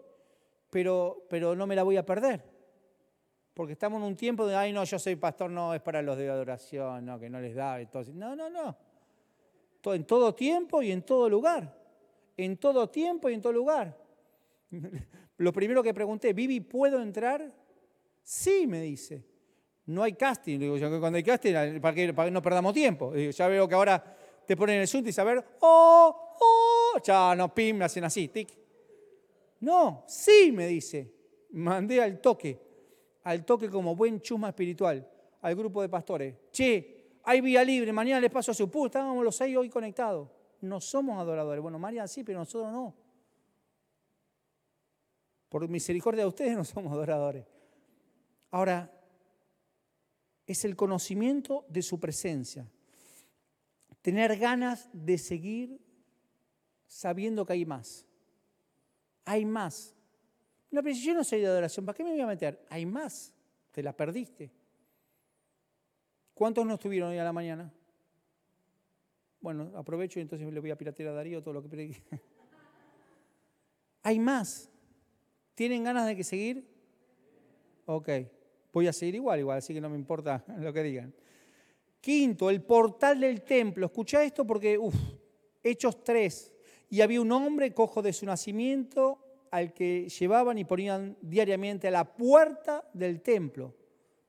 [0.72, 2.42] pero, pero no me la voy a perder.
[3.52, 6.16] Porque estamos en un tiempo de, ay, no, yo soy pastor, no, es para los
[6.16, 7.78] de adoración, no, que no les da.
[7.78, 8.74] Entonces, no, no, no.
[9.92, 11.78] En todo tiempo y en todo lugar.
[12.38, 13.94] En todo tiempo y en todo lugar.
[15.36, 17.52] Lo primero que pregunté, Vivi, ¿puedo entrar?
[18.22, 19.24] Sí, me dice.
[19.86, 20.58] No hay casting.
[20.58, 23.14] Digo, cuando hay casting, para que, no perdamos tiempo.
[23.14, 27.76] ya veo que ahora te ponen el asunto y saber, oh, oh, ya no, pim,
[27.76, 28.48] me hacen así, tic.
[29.60, 31.12] No, sí, me dice.
[31.50, 32.58] Mandé al toque,
[33.24, 35.06] al toque como buen chuma espiritual,
[35.40, 36.34] al grupo de pastores.
[36.50, 40.28] Che, hay vía libre, mañana les paso a su puta, estábamos los seis hoy conectados.
[40.62, 41.60] No somos adoradores.
[41.60, 42.94] Bueno, María sí, pero nosotros no.
[45.48, 47.44] Por misericordia de ustedes no somos adoradores.
[48.52, 48.92] Ahora,
[50.46, 52.70] es el conocimiento de su presencia.
[54.00, 55.80] Tener ganas de seguir
[56.86, 58.06] sabiendo que hay más
[59.24, 59.94] hay más.
[60.70, 62.64] No, pero si yo no soy de adoración, ¿para qué me voy a meter?
[62.70, 63.32] Hay más,
[63.70, 64.50] te la perdiste.
[66.34, 67.72] ¿Cuántos no estuvieron hoy a la mañana?
[69.40, 71.96] Bueno, aprovecho y entonces le voy a piratear a Darío todo lo que pedí.
[74.02, 74.70] Hay más.
[75.54, 76.66] ¿Tienen ganas de que seguir?
[77.84, 78.08] Ok,
[78.72, 81.14] voy a seguir igual, igual, así que no me importa lo que digan.
[82.00, 83.86] Quinto, el portal del templo.
[83.86, 84.94] Escucha esto porque, uff,
[85.62, 86.52] Hechos 3,
[86.90, 89.18] y había un hombre cojo de su nacimiento
[89.50, 93.74] al que llevaban y ponían diariamente a la puerta del templo,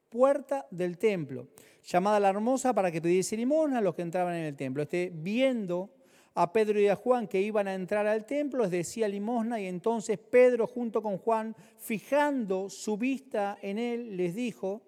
[0.09, 1.47] puerta del templo,
[1.83, 4.83] llamada la hermosa para que pidiese limosna a los que entraban en el templo.
[4.83, 5.89] Este, viendo
[6.35, 9.67] a Pedro y a Juan que iban a entrar al templo, les decía limosna y
[9.67, 14.81] entonces Pedro junto con Juan, fijando su vista en él, les dijo,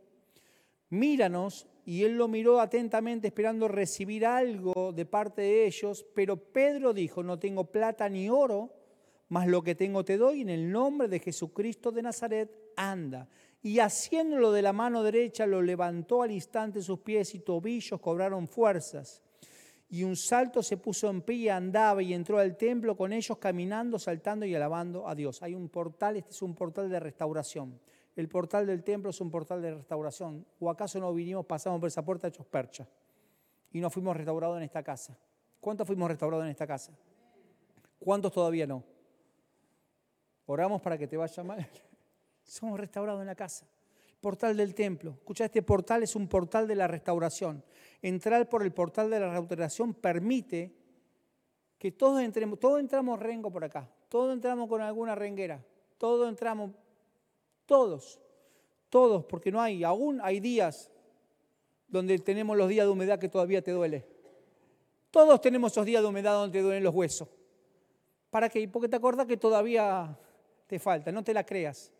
[0.89, 6.93] míranos y él lo miró atentamente esperando recibir algo de parte de ellos, pero Pedro
[6.93, 8.73] dijo, no tengo plata ni oro,
[9.29, 13.27] mas lo que tengo te doy en el nombre de Jesucristo de Nazaret, anda.
[13.61, 18.47] Y haciéndolo de la mano derecha, lo levantó al instante sus pies y tobillos cobraron
[18.47, 19.23] fuerzas.
[19.87, 23.99] Y un salto se puso en pie andaba y entró al templo con ellos caminando,
[23.99, 25.41] saltando y alabando a Dios.
[25.43, 27.79] Hay un portal, este es un portal de restauración
[28.15, 30.45] el portal del templo es un portal de restauración.
[30.59, 32.87] ¿O acaso no vinimos, pasamos por esa puerta hechos percha
[33.71, 35.17] y no fuimos restaurados en esta casa?
[35.59, 36.93] ¿Cuántos fuimos restaurados en esta casa?
[37.99, 38.83] ¿Cuántos todavía no?
[40.45, 41.67] Oramos para que te vaya mal.
[42.43, 43.65] Somos restaurados en la casa.
[44.25, 45.11] Portal del templo.
[45.11, 47.63] Escucha, este portal es un portal de la restauración.
[48.01, 50.73] Entrar por el portal de la restauración permite
[51.77, 55.63] que todos entremos, todos entramos rengo por acá, todos entramos con alguna renguera,
[55.99, 56.71] todos entramos
[57.67, 58.19] todos,
[58.89, 60.89] todos, porque no hay, aún hay días
[61.87, 64.07] donde tenemos los días de humedad que todavía te duele.
[65.11, 67.29] Todos tenemos esos días de humedad donde te duelen los huesos.
[68.31, 68.67] ¿Para qué?
[68.69, 70.17] Porque te acuerdas que todavía
[70.65, 71.91] te falta, no te la creas.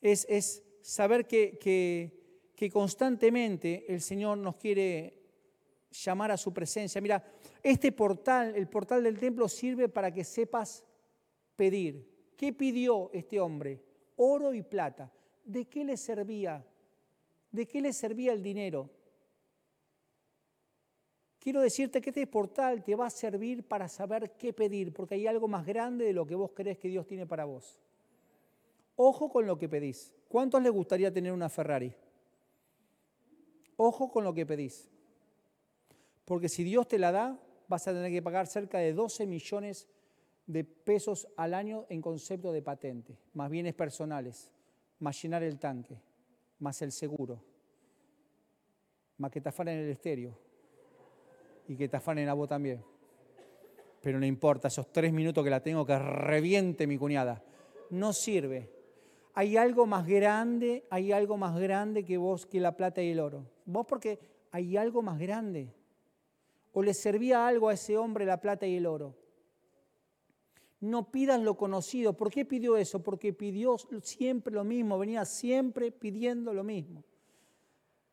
[0.00, 5.18] Es, es saber que, que, que constantemente el Señor nos quiere
[5.90, 7.00] llamar a su presencia.
[7.00, 7.24] Mira,
[7.62, 10.84] este portal, el portal del templo, sirve para que sepas
[11.56, 12.06] pedir.
[12.36, 13.82] ¿Qué pidió este hombre?
[14.16, 15.12] oro y plata.
[15.44, 16.64] ¿De qué le servía?
[17.50, 18.90] ¿De qué le servía el dinero?
[21.38, 25.26] Quiero decirte que este portal te va a servir para saber qué pedir, porque hay
[25.28, 27.80] algo más grande de lo que vos crees que Dios tiene para vos.
[28.96, 30.14] Ojo con lo que pedís.
[30.28, 31.94] ¿Cuántos les gustaría tener una Ferrari?
[33.76, 34.88] Ojo con lo que pedís.
[36.24, 39.86] Porque si Dios te la da, vas a tener que pagar cerca de 12 millones
[40.46, 44.50] de pesos al año en concepto de patente, más bienes personales,
[45.00, 46.00] más llenar el tanque,
[46.58, 47.42] más el seguro,
[49.18, 50.38] más que te en el estéreo
[51.68, 52.82] y que te en la voz también.
[54.00, 57.42] Pero no importa, esos tres minutos que la tengo que reviente mi cuñada.
[57.90, 58.75] No sirve.
[59.38, 63.20] Hay algo más grande, hay algo más grande que vos, que la plata y el
[63.20, 63.44] oro.
[63.66, 64.18] Vos porque
[64.50, 65.74] hay algo más grande.
[66.72, 69.14] O le servía algo a ese hombre la plata y el oro.
[70.80, 72.14] No pidas lo conocido.
[72.14, 73.02] ¿Por qué pidió eso?
[73.02, 77.04] Porque pidió siempre lo mismo, venía siempre pidiendo lo mismo.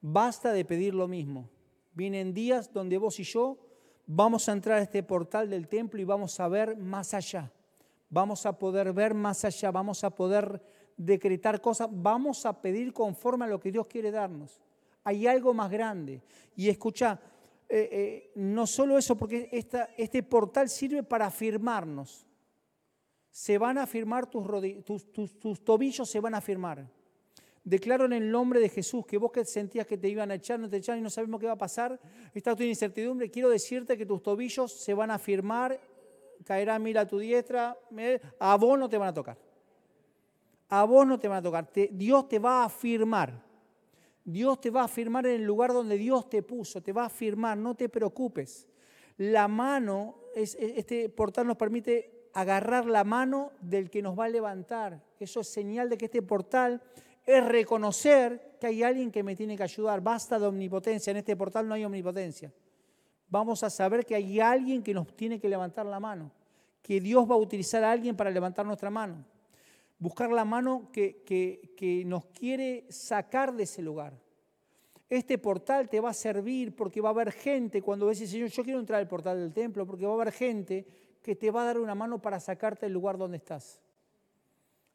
[0.01, 1.49] Basta de pedir lo mismo.
[1.93, 3.57] Vienen días donde vos y yo
[4.05, 7.49] vamos a entrar a este portal del templo y vamos a ver más allá.
[8.09, 10.61] Vamos a poder ver más allá, vamos a poder
[10.97, 14.61] decretar cosas, vamos a pedir conforme a lo que Dios quiere darnos.
[15.03, 16.21] Hay algo más grande.
[16.55, 17.19] Y escucha,
[17.67, 22.25] eh, eh, no solo eso, porque este portal sirve para afirmarnos
[23.33, 26.87] se van a afirmar tus, tus, tobillos, se van a afirmar.
[27.63, 30.59] Declaro en el nombre de Jesús que vos que sentías que te iban a echar,
[30.59, 31.99] no te echaron y no sabemos qué va a pasar,
[32.31, 35.79] está tu incertidumbre, quiero decirte que tus tobillos se van a afirmar,
[36.45, 37.75] caerá mil a tu diestra,
[38.37, 39.35] a vos no te van a tocar.
[40.73, 41.69] A vos no te van a tocar.
[41.91, 43.39] Dios te va a afirmar.
[44.25, 47.05] Dios te va a afirmar en el lugar donde Dios te puso, te va a
[47.05, 48.67] afirmar, no te preocupes.
[49.17, 54.99] La mano, este portal nos permite agarrar la mano del que nos va a levantar.
[55.19, 56.81] Eso es señal de que este portal
[57.23, 60.01] es reconocer que hay alguien que me tiene que ayudar.
[60.01, 61.11] Basta de omnipotencia.
[61.11, 62.51] En este portal no hay omnipotencia.
[63.29, 66.31] Vamos a saber que hay alguien que nos tiene que levantar la mano.
[66.81, 69.32] Que Dios va a utilizar a alguien para levantar nuestra mano.
[70.03, 74.19] Buscar la mano que, que nos quiere sacar de ese lugar.
[75.09, 78.65] Este portal te va a servir porque va a haber gente, cuando ves, Señor, yo
[78.65, 80.85] quiero entrar al portal del templo, porque va a haber gente
[81.21, 83.79] que te va a dar una mano para sacarte del lugar donde estás.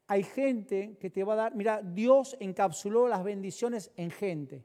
[0.08, 4.62] Hay gente que te va a dar, mira, Dios encapsuló las bendiciones en gente.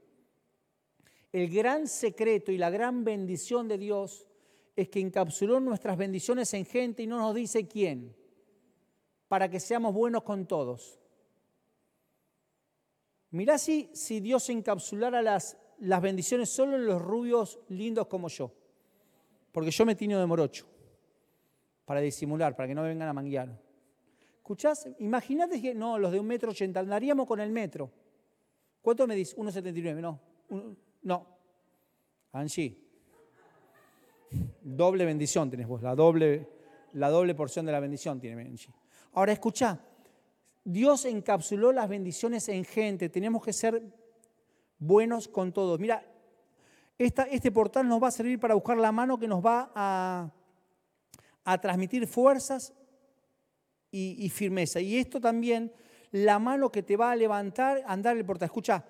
[1.32, 4.26] El gran secreto y la gran bendición de Dios
[4.76, 8.14] es que encapsuló nuestras bendiciones en gente y no nos dice quién,
[9.34, 10.96] para que seamos buenos con todos.
[13.32, 18.52] Mirá si, si Dios encapsulara las, las bendiciones solo en los rubios lindos como yo,
[19.50, 20.66] porque yo me tino de morocho
[21.84, 23.60] para disimular, para que no me vengan a manguear.
[24.36, 24.88] ¿Escuchás?
[25.00, 27.90] Imagínate que, no, los de un metro ochenta, andaríamos con el metro.
[28.80, 29.36] ¿Cuánto me dice?
[29.36, 30.20] 1,79, no.
[31.02, 31.26] no.
[32.30, 32.78] Angie.
[34.62, 36.48] Doble bendición tenés vos, la doble,
[36.92, 38.83] la doble porción de la bendición tiene Angie.
[39.14, 39.80] Ahora escuchá,
[40.64, 43.82] Dios encapsuló las bendiciones en gente, tenemos que ser
[44.78, 45.80] buenos con todos.
[45.80, 46.04] Mira,
[46.98, 52.06] este portal nos va a servir para buscar la mano que nos va a transmitir
[52.06, 52.72] fuerzas
[53.96, 54.80] y, firmeza.
[54.80, 55.72] Y esto también,
[56.10, 58.46] la mano que te va a levantar, andar el portal.
[58.46, 58.84] Escucha,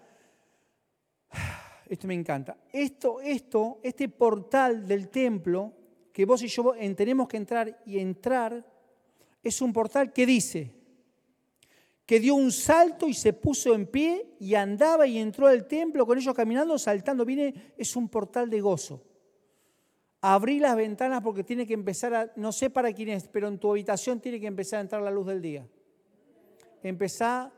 [1.86, 2.56] esto me encanta.
[2.72, 5.72] Esto, esto, este portal del templo,
[6.12, 8.64] que vos y yo tenemos que entrar y entrar,
[9.44, 10.72] es un portal que dice
[12.06, 16.06] que dio un salto y se puso en pie y andaba y entró al templo
[16.06, 17.24] con ellos caminando, saltando.
[17.24, 19.02] Viene, es un portal de gozo.
[20.20, 23.58] Abrí las ventanas porque tiene que empezar a, no sé para quién es, pero en
[23.58, 25.66] tu habitación tiene que empezar a entrar la luz del día.
[26.82, 27.52] Empezá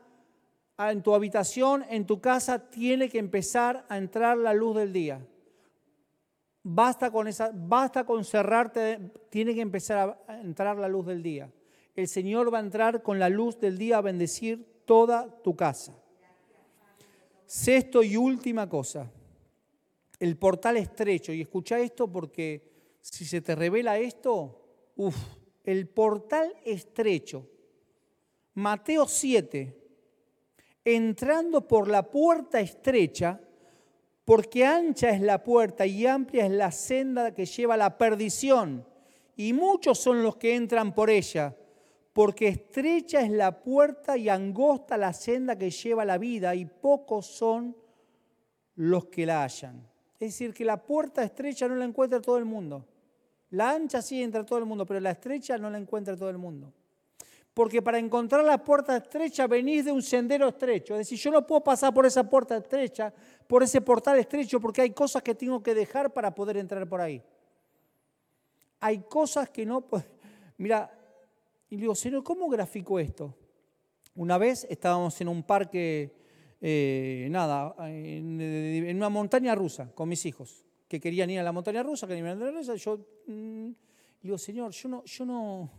[0.77, 5.25] en tu habitación, en tu casa, tiene que empezar a entrar la luz del día.
[6.63, 11.49] Basta con, esa, basta con cerrarte, tiene que empezar a entrar la luz del día.
[11.97, 15.93] El Señor va a entrar con la luz del día a bendecir toda tu casa.
[17.45, 19.11] Sexto y última cosa
[20.19, 21.31] el portal estrecho.
[21.31, 22.63] Y escucha esto porque
[23.01, 25.15] si se te revela esto, uff,
[25.63, 27.47] el portal estrecho.
[28.55, 29.77] Mateo 7,
[30.83, 33.39] entrando por la puerta estrecha,
[34.25, 38.85] porque ancha es la puerta y amplia es la senda que lleva a la perdición,
[39.35, 41.55] y muchos son los que entran por ella,
[42.17, 47.27] porque estrecha es la puerta y angosta la senda que lleva la vida, y pocos
[47.27, 47.77] son
[48.73, 49.87] los que la hallan.
[50.19, 52.87] Es decir, que la puerta estrecha no la encuentra todo el mundo.
[53.51, 56.39] La ancha sí entra todo el mundo, pero la estrecha no la encuentra todo el
[56.39, 56.73] mundo.
[57.53, 60.95] Porque para encontrar la puerta estrecha venís de un sendero estrecho.
[60.95, 63.13] Es decir, yo no puedo pasar por esa puerta estrecha,
[63.45, 66.99] por ese portal estrecho, porque hay cosas que tengo que dejar para poder entrar por
[66.99, 67.21] ahí.
[68.79, 69.85] Hay cosas que no...
[70.57, 70.96] Mira,
[71.69, 73.35] y digo, Señor, ¿cómo grafico esto?
[74.15, 76.15] Una vez estábamos en un parque,
[76.61, 81.83] eh, nada, en, una montaña rusa con mis hijos, que querían ir a la montaña
[81.83, 82.75] rusa, querían ir a la montaña rusa.
[82.75, 83.71] Yo mm,
[84.21, 85.69] digo, Señor, yo no, yo no,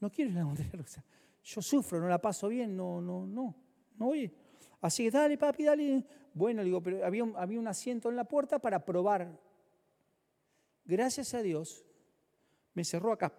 [0.00, 1.04] no quiero ir a la montaña rusa.
[1.42, 3.54] Yo sufro, no la paso bien, no, no, no,
[3.98, 4.32] no voy.
[4.80, 6.04] Así que dale, papi, dale.
[6.34, 9.40] Bueno, digo, pero había un, había un asiento en la puerta para probar.
[10.84, 11.84] Gracias a Dios,
[12.74, 13.34] me cerró acá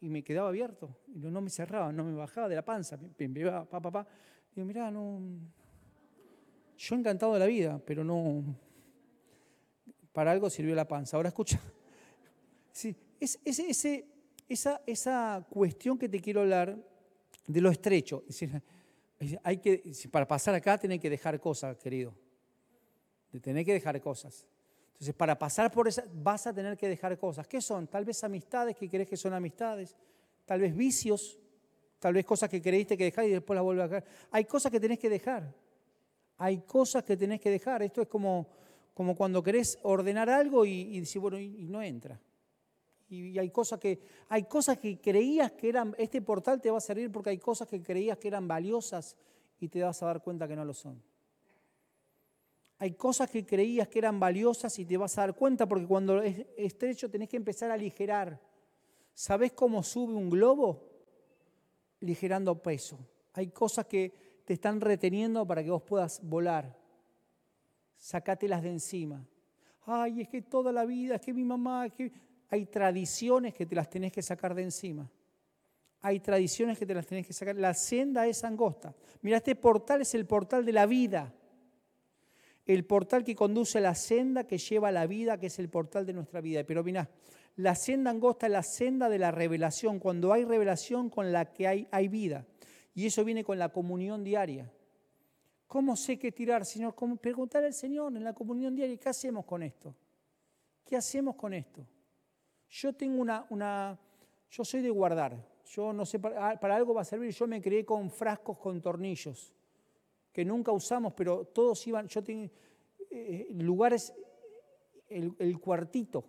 [0.00, 0.96] y me quedaba abierto.
[1.08, 2.96] Y no, me cerraba, no me bajaba de la panza.
[2.96, 4.06] Me, pa, pa, pa.
[4.54, 5.20] Digo, mirá, no.
[6.76, 8.42] Yo encantado de la vida, pero no.
[10.12, 11.16] Para algo sirvió la panza.
[11.16, 11.60] Ahora escucha.
[12.72, 14.06] Sí, es, ese,
[14.50, 16.76] esa, esa cuestión que te quiero hablar
[17.46, 18.22] de lo estrecho.
[19.42, 22.14] Hay que, para pasar acá tenés que dejar cosas, querido.
[23.40, 24.46] Tenés que dejar cosas.
[24.96, 27.46] Entonces, para pasar por esa, vas a tener que dejar cosas.
[27.46, 27.86] ¿Qué son?
[27.86, 29.94] Tal vez amistades que crees que son amistades,
[30.46, 31.38] tal vez vicios,
[31.98, 34.04] tal vez cosas que creíste que dejar y después las vuelves a dejar.
[34.30, 35.54] Hay cosas que tenés que dejar.
[36.38, 37.82] Hay cosas que tenés que dejar.
[37.82, 38.48] Esto es como,
[38.94, 42.18] como cuando querés ordenar algo y, y decís, bueno, y, no entra.
[43.10, 46.80] Y, hay, cosas que, hay cosas que creías que eran, este portal te va a
[46.80, 49.14] servir porque hay cosas que creías que eran valiosas
[49.60, 51.02] y te vas a dar cuenta que no lo son.
[52.78, 56.20] Hay cosas que creías que eran valiosas y te vas a dar cuenta porque cuando
[56.20, 58.38] es estrecho tenés que empezar a aligerar.
[59.14, 60.82] ¿Sabés cómo sube un globo?
[62.00, 62.98] Ligerando peso.
[63.32, 66.78] Hay cosas que te están reteniendo para que vos puedas volar.
[67.96, 69.26] Sacátelas de encima.
[69.86, 72.12] Ay, es que toda la vida, es que mi mamá, que
[72.50, 75.10] hay tradiciones que te las tenés que sacar de encima.
[76.02, 77.56] Hay tradiciones que te las tenés que sacar.
[77.56, 78.94] La senda es angosta.
[79.22, 81.32] Mira, este portal es el portal de la vida
[82.66, 85.68] el portal que conduce a la senda que lleva a la vida, que es el
[85.68, 86.64] portal de nuestra vida.
[86.64, 87.08] Pero mira,
[87.54, 91.68] la senda angosta es la senda de la revelación, cuando hay revelación con la que
[91.68, 92.44] hay, hay vida.
[92.92, 94.70] Y eso viene con la comunión diaria.
[95.66, 96.94] ¿Cómo sé qué tirar, Señor?
[96.94, 97.16] ¿Cómo?
[97.16, 99.94] Preguntar al Señor en la comunión diaria, ¿qué hacemos con esto?
[100.84, 101.86] ¿Qué hacemos con esto?
[102.68, 103.98] Yo tengo una, una
[104.50, 105.36] yo soy de guardar.
[105.66, 107.32] Yo no sé, para, para algo va a servir.
[107.32, 109.55] Yo me crié con frascos con tornillos
[110.36, 112.50] que nunca usamos, pero todos iban, yo tengo
[113.10, 114.12] eh, lugares,
[115.08, 116.26] el, cuartito,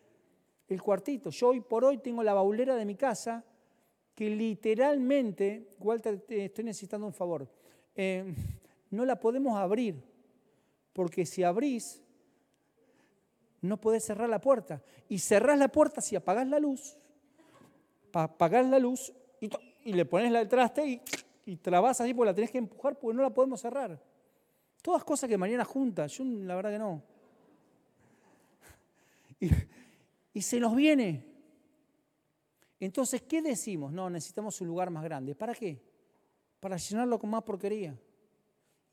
[0.68, 1.28] el cuartito.
[1.28, 3.44] Yo hoy por hoy tengo la baulera de mi casa
[4.14, 7.46] que literalmente, Walter, te estoy necesitando un favor,
[7.94, 8.24] eh,
[8.90, 10.02] no la podemos abrir,
[10.94, 12.02] porque si abrís,
[13.60, 14.82] no podés cerrar la puerta.
[15.10, 16.96] Y cerrás la puerta si apagás la luz,
[18.14, 19.12] apagás la luz
[19.84, 21.02] y, le pones la traste y
[21.46, 24.02] y trabas así porque la tenés que empujar porque no la podemos cerrar.
[24.82, 27.02] Todas cosas que mañana juntas, yo la verdad que no.
[29.38, 29.50] Y,
[30.32, 31.24] y se nos viene.
[32.80, 33.92] Entonces, ¿qué decimos?
[33.92, 35.34] No, necesitamos un lugar más grande.
[35.34, 35.82] ¿Para qué?
[36.58, 37.98] Para llenarlo con más porquería.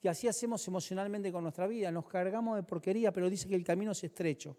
[0.02, 1.92] Y así hacemos emocionalmente con nuestra vida.
[1.92, 4.58] Nos cargamos de porquería, pero dice que el camino es estrecho.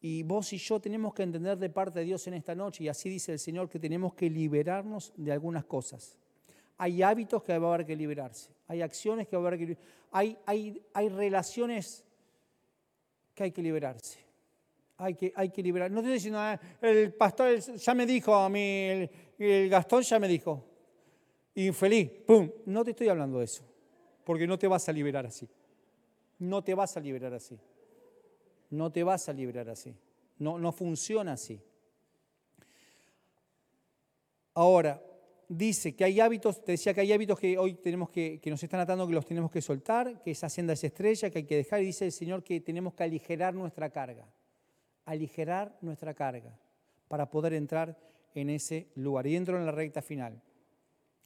[0.00, 2.88] Y vos y yo tenemos que entender de parte de Dios en esta noche, y
[2.88, 6.18] así dice el Señor, que tenemos que liberarnos de algunas cosas.
[6.82, 8.50] Hay hábitos que va a haber que liberarse.
[8.66, 9.88] Hay acciones que va a haber que liberarse.
[10.10, 12.04] Hay, hay, hay relaciones
[13.36, 14.18] que hay que liberarse.
[14.96, 15.92] Hay que, hay que liberar.
[15.92, 19.08] No estoy diciendo, ah, el pastor ya me dijo a mí,
[19.38, 20.64] el, Gastón ya me dijo.
[21.54, 22.50] Infeliz, ¡pum!
[22.66, 23.62] No te estoy hablando de eso.
[24.24, 25.48] Porque no te vas a liberar así.
[26.40, 27.60] No te vas a liberar así.
[28.70, 29.94] No te vas a liberar así.
[30.36, 31.60] No, no funciona así.
[34.52, 35.00] Ahora,
[35.56, 38.62] dice que hay hábitos, te decía que hay hábitos que hoy tenemos que, que nos
[38.62, 41.56] están atando, que los tenemos que soltar, que esa senda es estrella, que hay que
[41.56, 44.26] dejar, y dice el Señor que tenemos que aligerar nuestra carga,
[45.04, 46.58] aligerar nuestra carga
[47.08, 47.98] para poder entrar
[48.34, 49.26] en ese lugar.
[49.26, 50.40] Y entro en la recta final.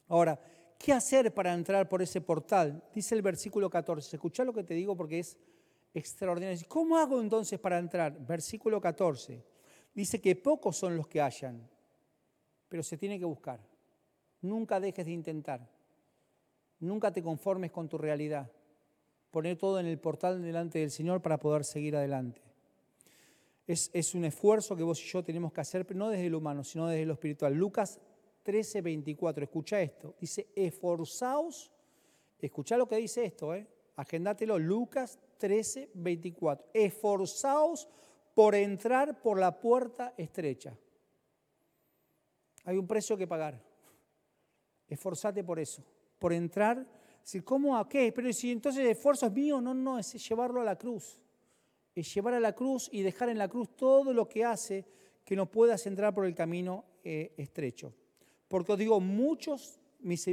[0.09, 0.39] Ahora,
[0.77, 2.83] ¿qué hacer para entrar por ese portal?
[2.93, 4.17] Dice el versículo 14.
[4.17, 5.37] Escucha lo que te digo porque es
[5.93, 6.59] extraordinario.
[6.67, 8.17] ¿Cómo hago entonces para entrar?
[8.25, 9.41] Versículo 14.
[9.93, 11.67] Dice que pocos son los que hallan,
[12.67, 13.59] pero se tiene que buscar.
[14.47, 15.67] Nunca dejes de intentar.
[16.79, 18.51] Nunca te conformes con tu realidad.
[19.31, 22.41] Poner todo en el portal delante del Señor para poder seguir adelante.
[23.67, 26.63] Es, un esfuerzo que vos y yo tenemos que hacer, pero no desde lo humano,
[26.63, 27.53] sino desde lo espiritual.
[27.53, 27.99] Lucas
[28.43, 30.15] 13, 24, escucha esto.
[30.21, 31.69] Dice, esforzaos,
[32.39, 33.67] escucha lo que dice esto, ¿eh?
[34.59, 36.69] Lucas 13, 24.
[36.73, 37.89] Esforzaos
[38.33, 40.77] por entrar por la puerta estrecha.
[42.63, 43.66] Hay un precio que pagar.
[44.87, 45.83] Esforzate por eso,
[46.19, 46.85] por entrar.
[47.21, 48.11] Decir, ¿cómo a qué?
[48.11, 51.19] Pero si entonces el esfuerzo es mío, no, no, es llevarlo a la cruz.
[51.93, 54.85] Es llevar a la cruz y dejar en la cruz todo lo que hace
[55.25, 57.93] que no puedas entrar por el camino eh, estrecho.
[58.47, 59.79] Porque os digo, muchos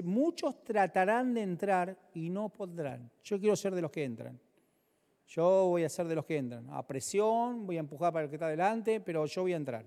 [0.05, 3.11] muchos tratarán de entrar y no podrán.
[3.23, 4.39] Yo quiero ser de los que entran.
[5.27, 6.69] Yo voy a ser de los que entran.
[6.71, 9.85] A presión, voy a empujar para el que está adelante, pero yo voy a entrar.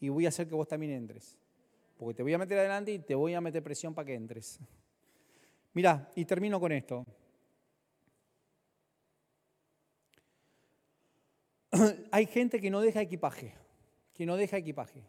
[0.00, 1.36] Y voy a hacer que vos también entres.
[1.96, 4.58] Porque te voy a meter adelante y te voy a meter presión para que entres.
[5.72, 7.06] Mirá, y termino con esto.
[12.10, 13.54] Hay gente que no deja equipaje,
[14.12, 15.04] que no deja equipaje.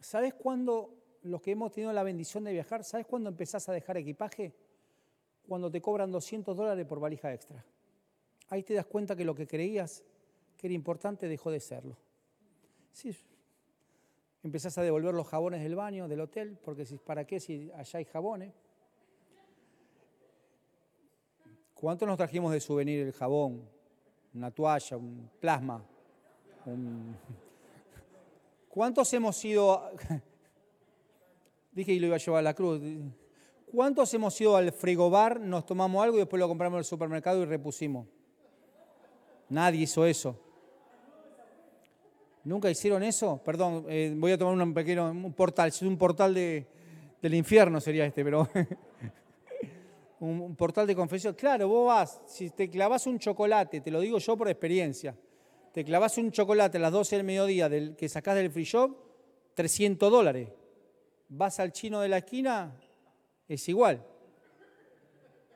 [0.00, 3.96] ¿Sabes cuándo los que hemos tenido la bendición de viajar, ¿sabes cuándo empezás a dejar
[3.96, 4.54] equipaje?
[5.46, 7.64] Cuando te cobran 200 dólares por valija extra.
[8.48, 10.02] Ahí te das cuenta que lo que creías
[10.56, 11.96] que era importante dejó de serlo.
[12.92, 13.16] Sí.
[14.42, 17.98] Empezás a devolver los jabones del baño, del hotel, porque si, ¿para qué si allá
[17.98, 18.54] hay jabones?
[21.74, 23.62] ¿Cuánto nos trajimos de souvenir el jabón?
[24.34, 25.84] Una toalla, un plasma.
[28.68, 29.90] ¿Cuántos hemos ido
[31.72, 32.80] Dije y lo iba a llevar a la cruz.
[33.70, 37.42] ¿Cuántos hemos ido al frigobar, nos tomamos algo y después lo compramos en el supermercado
[37.42, 38.08] y repusimos?
[39.48, 40.36] Nadie hizo eso.
[42.44, 43.42] ¿Nunca hicieron eso?
[43.44, 45.72] Perdón, eh, voy a tomar un pequeño un portal.
[45.82, 46.66] Un portal de,
[47.20, 48.48] del infierno sería este, pero
[50.20, 51.34] un, portal de confesión.
[51.34, 55.14] Claro, vos vas, si te clavas un chocolate, te lo digo yo por experiencia,
[55.72, 58.96] te clavas un chocolate a las 12 del mediodía del, que sacás del free shop,
[59.54, 60.48] 300 dólares
[61.30, 62.76] vas al chino de la esquina,
[63.48, 64.04] es igual.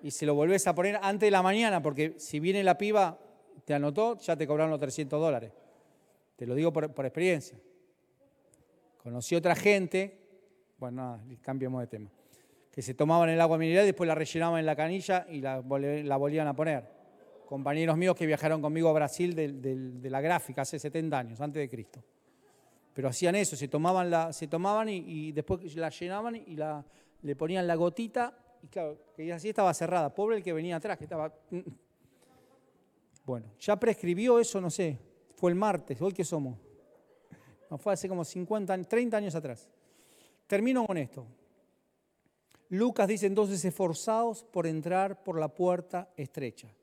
[0.02, 3.18] Y se lo volvés a poner antes de la mañana, porque si viene la piba,
[3.64, 5.52] te anotó, ya te cobraron los 300 dólares.
[6.36, 7.58] Te lo digo por, experiencia.
[8.96, 10.18] Conocí otra gente,
[10.78, 12.10] bueno, nada, cambiamos de tema,
[12.70, 15.60] que se tomaban el agua mineral y después la rellenaban en la canilla y la,
[15.60, 16.84] volvían a poner.
[17.46, 21.68] Compañeros míos que viajaron conmigo a Brasil de la gráfica hace 70 años, antes de
[21.68, 22.02] Cristo.
[22.94, 26.84] Pero hacían eso, se tomaban, la, se tomaban y, después la llenaban y la,
[27.22, 28.32] le ponían la gotita
[28.62, 30.14] y claro, que así estaba cerrada.
[30.14, 31.32] Pobre el que venía atrás, que estaba...
[33.26, 34.98] Bueno, ya prescribió eso, no sé,
[35.44, 36.58] fue el martes, hoy qué somos.
[37.68, 39.68] No, fue hace como 50, 30 años atrás.
[40.46, 41.26] Termino con esto.
[42.70, 46.74] Lucas dice entonces, esforzados por entrar por la puerta estrecha,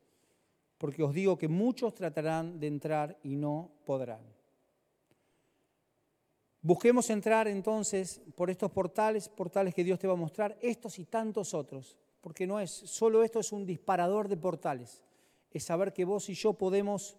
[0.78, 4.22] porque os digo que muchos tratarán de entrar y no podrán.
[6.62, 11.06] Busquemos entrar entonces por estos portales, portales que Dios te va a mostrar, estos y
[11.06, 15.02] tantos otros, porque no es, solo esto es un disparador de portales,
[15.50, 17.18] es saber que vos y yo podemos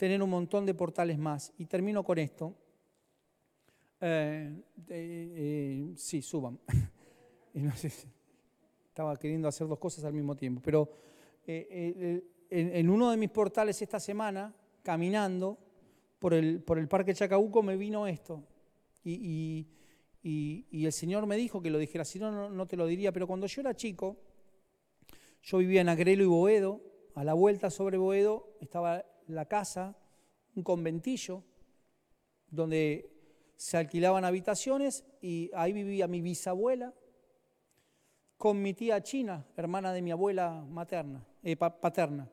[0.00, 1.52] tener un montón de portales más.
[1.58, 2.56] Y termino con esto.
[4.00, 4.50] Eh,
[4.88, 6.58] eh, sí, suban.
[8.88, 10.90] estaba queriendo hacer dos cosas al mismo tiempo, pero
[11.46, 15.58] eh, en, uno de mis portales esta semana, caminando
[16.18, 18.42] por el, por el Parque Chacabuco, me vino esto.
[19.04, 19.66] Y,
[20.22, 23.12] el Señor me dijo que lo dijera, si no, no te lo diría.
[23.12, 24.16] Pero cuando yo era chico,
[25.42, 26.80] yo vivía en Agrelo y Boedo,
[27.14, 29.96] a la vuelta sobre Boedo estaba la casa,
[30.54, 31.42] un conventillo,
[32.50, 33.10] donde
[33.56, 36.94] se alquilaban habitaciones y ahí vivía mi bisabuela
[38.36, 42.28] con mi tía China, hermana de mi abuela materna, eh, paterna.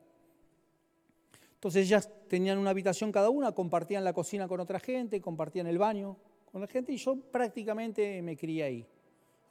[1.54, 5.76] Entonces ellas tenían una habitación cada una, compartían la cocina con otra gente, compartían el
[5.76, 6.16] baño
[6.50, 8.86] con la gente y yo prácticamente me crié ahí,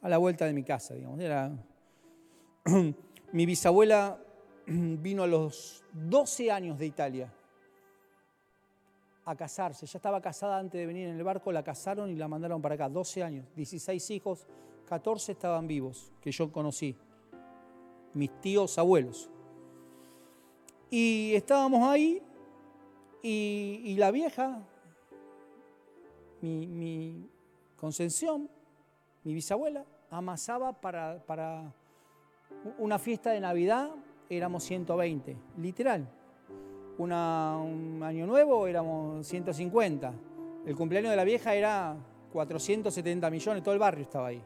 [0.00, 1.20] a la vuelta de mi casa, digamos.
[1.20, 1.52] Era...
[3.32, 4.20] mi bisabuela
[4.66, 7.32] vino a los 12 años de Italia
[9.28, 9.86] a casarse.
[9.86, 12.74] Ya estaba casada antes de venir en el barco, la casaron y la mandaron para
[12.74, 12.88] acá.
[12.88, 14.46] 12 años, 16 hijos,
[14.86, 16.96] 14 estaban vivos, que yo conocí.
[18.14, 19.28] Mis tíos abuelos.
[20.90, 22.22] Y estábamos ahí
[23.22, 24.62] y, la vieja
[26.40, 27.28] mi, mi
[27.76, 28.48] Concepción,
[29.22, 31.72] mi bisabuela, amasaba para, para
[32.78, 33.90] una fiesta de Navidad,
[34.30, 36.08] éramos 120, literal.
[36.98, 40.12] Un año nuevo éramos 150.
[40.66, 41.96] El cumpleaños de la vieja era
[42.32, 44.42] 470 millones, todo el barrio estaba ahí.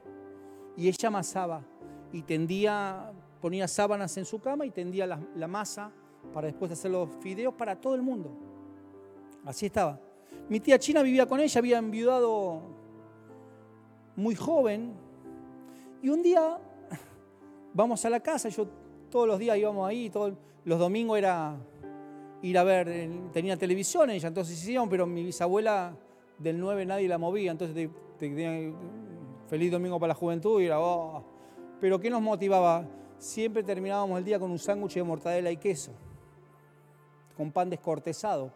[0.77, 1.65] Y ella amasaba
[2.13, 5.91] y tendía, ponía sábanas en su cama y tendía la, masa
[6.35, 8.31] para después hacer los fideos para todo el mundo.
[9.47, 9.99] Así estaba.
[10.51, 12.61] Mi tía China vivía con ella, había enviudado
[14.15, 14.93] muy joven.
[16.03, 16.59] Y un día
[17.73, 18.69] vamos a la casa, yo
[19.11, 20.35] todos los días íbamos ahí, todos
[20.67, 21.57] los domingos era
[22.43, 25.97] ir a ver, tenía televisión ella, entonces íbamos, pero mi bisabuela
[26.39, 27.89] del 9 nadie la movía, entonces te,
[28.19, 28.75] te,
[29.47, 31.25] feliz domingo para la juventud y era, oh.
[31.81, 32.87] pero ¿qué nos motivaba?
[33.19, 35.93] Siempre terminábamos el día con un sándwich de mortadela y queso,
[37.37, 38.53] con pan descortezado.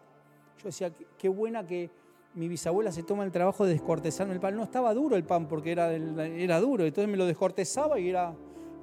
[0.59, 1.91] Yo decía, qué buena que
[2.35, 4.57] mi bisabuela se toma el trabajo de descortezarme el pan.
[4.57, 8.35] No estaba duro el pan porque era, era duro, entonces me lo descortezaba y era...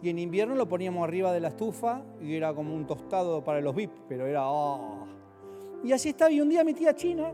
[0.04, 3.62] Y en invierno lo poníamos arriba de la estufa y era como un tostado para
[3.62, 4.50] los VIP, pero era...
[4.50, 5.08] Oh.
[5.82, 6.30] Y así estaba.
[6.30, 7.32] Y un día mi tía China,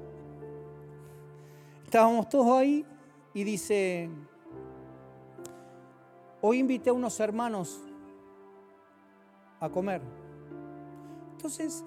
[1.84, 2.86] estábamos todos ahí
[3.34, 4.08] y dice,
[6.42, 7.82] hoy invité a unos hermanos
[9.60, 10.04] a comer.
[11.32, 11.84] Entonces,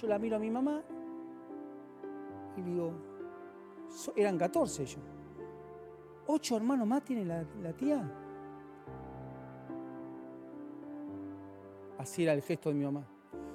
[0.00, 0.82] yo la miro a mi mamá
[2.56, 2.92] y digo,
[4.16, 4.98] eran 14 ellos.
[6.26, 8.10] ¿Ocho hermanos más tiene la, tía?
[11.98, 13.06] Así era el gesto de mi mamá.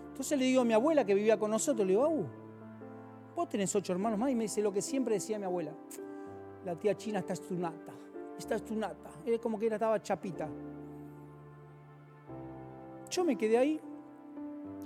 [0.10, 2.26] Entonces le digo a mi abuela que vivía con nosotros, le digo, uh,
[3.36, 5.74] vos tenés ocho hermanos más y me dice lo que siempre decía mi abuela.
[6.66, 7.94] La tía china está estunata,
[8.38, 9.10] está estunata.
[9.26, 10.48] Era como que era, estaba chapita.
[13.10, 13.82] Yo me quedé ahí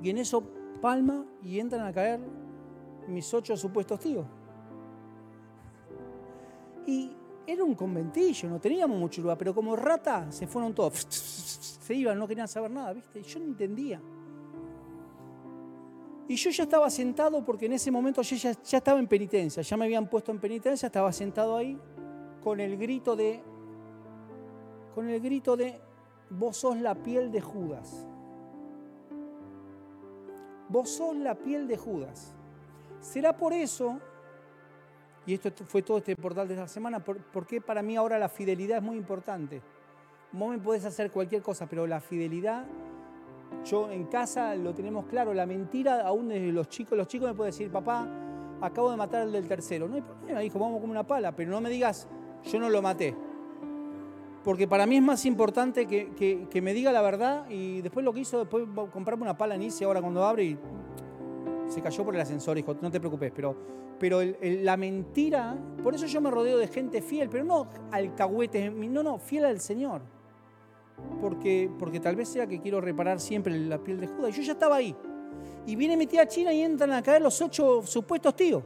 [0.02, 0.44] y en eso
[0.82, 2.20] palma y entran a caer
[3.08, 4.26] mis ocho supuestos tíos.
[6.86, 7.16] Y
[7.48, 12.20] era un conventillo, no teníamos mucho lugar, pero como rata se fueron todos, se iban,
[12.20, 13.24] no querían saber nada, ¿viste?
[13.24, 14.02] Yo no entendía.
[16.28, 19.64] Y yo ya estaba sentado porque en ese momento yo ya, ya estaba en penitencia,
[19.64, 21.80] ya me habían puesto en penitencia, estaba sentado ahí
[22.44, 23.42] con el grito de,
[24.94, 25.80] con el grito de,
[26.30, 28.06] vos sos la piel de Judas.
[30.68, 32.34] Vos sos la piel de Judas.
[33.00, 34.02] Será por eso,
[35.28, 38.78] y esto fue todo este portal de esta semana, porque para mí ahora la fidelidad
[38.78, 39.62] es muy importante.
[40.32, 42.66] Vos me podés hacer cualquier cosa, pero la fidelidad,
[43.66, 47.36] yo en casa lo tenemos claro, la mentira, aún desde los chicos, los chicos me
[47.36, 48.08] pueden decir, papá,
[48.62, 49.90] acabo de matar al del tercero.
[49.90, 52.08] No hay problema, hijo, vamos como una pala, pero no me digas,
[52.46, 53.14] yo no lo maté.
[54.46, 58.22] Porque para mí es más importante que, me diga la verdad y después lo que
[58.22, 58.64] hizo, después
[58.94, 60.58] comprarme una pala en Isi ahora cuando abre y
[61.68, 63.56] se cayó por el ascensor, hijo, no te preocupes, pero,
[64.00, 69.04] pero la mentira, por eso yo me rodeo de gente fiel, pero no alcahuetes, no,
[69.04, 70.02] no, fiel al Señor.
[71.22, 74.36] Porque, porque tal vez sea que quiero reparar siempre la piel de Judas.
[74.36, 74.96] Yo ya estaba ahí.
[75.66, 78.64] Y viene mi tía China y entran a caer los ocho supuestos tíos.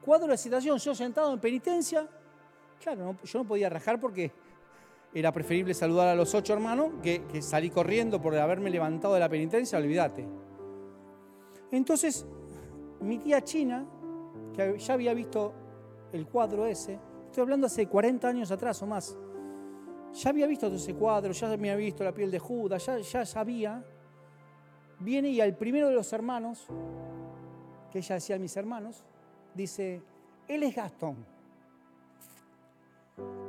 [0.00, 2.08] Cuadro de situación, yo sentado en penitencia.
[2.80, 4.30] Claro, yo no podía rajar porque
[5.12, 9.20] era preferible saludar a los ocho hermanos que, que salí corriendo por haberme levantado de
[9.20, 10.24] la penitencia, olvídate.
[11.70, 12.26] Entonces,
[13.00, 13.86] mi tía China,
[14.54, 15.52] que ya había visto
[16.12, 19.16] el cuadro ese, estoy hablando hace 40 años atrás o más,
[20.12, 23.84] ya había visto ese cuadro, ya había visto la piel de Judas, ya, ya sabía,
[25.00, 26.66] viene y al primero de los hermanos,
[27.90, 29.04] que ella decía a mis hermanos,
[29.54, 30.02] dice,
[30.48, 31.16] él es Gastón,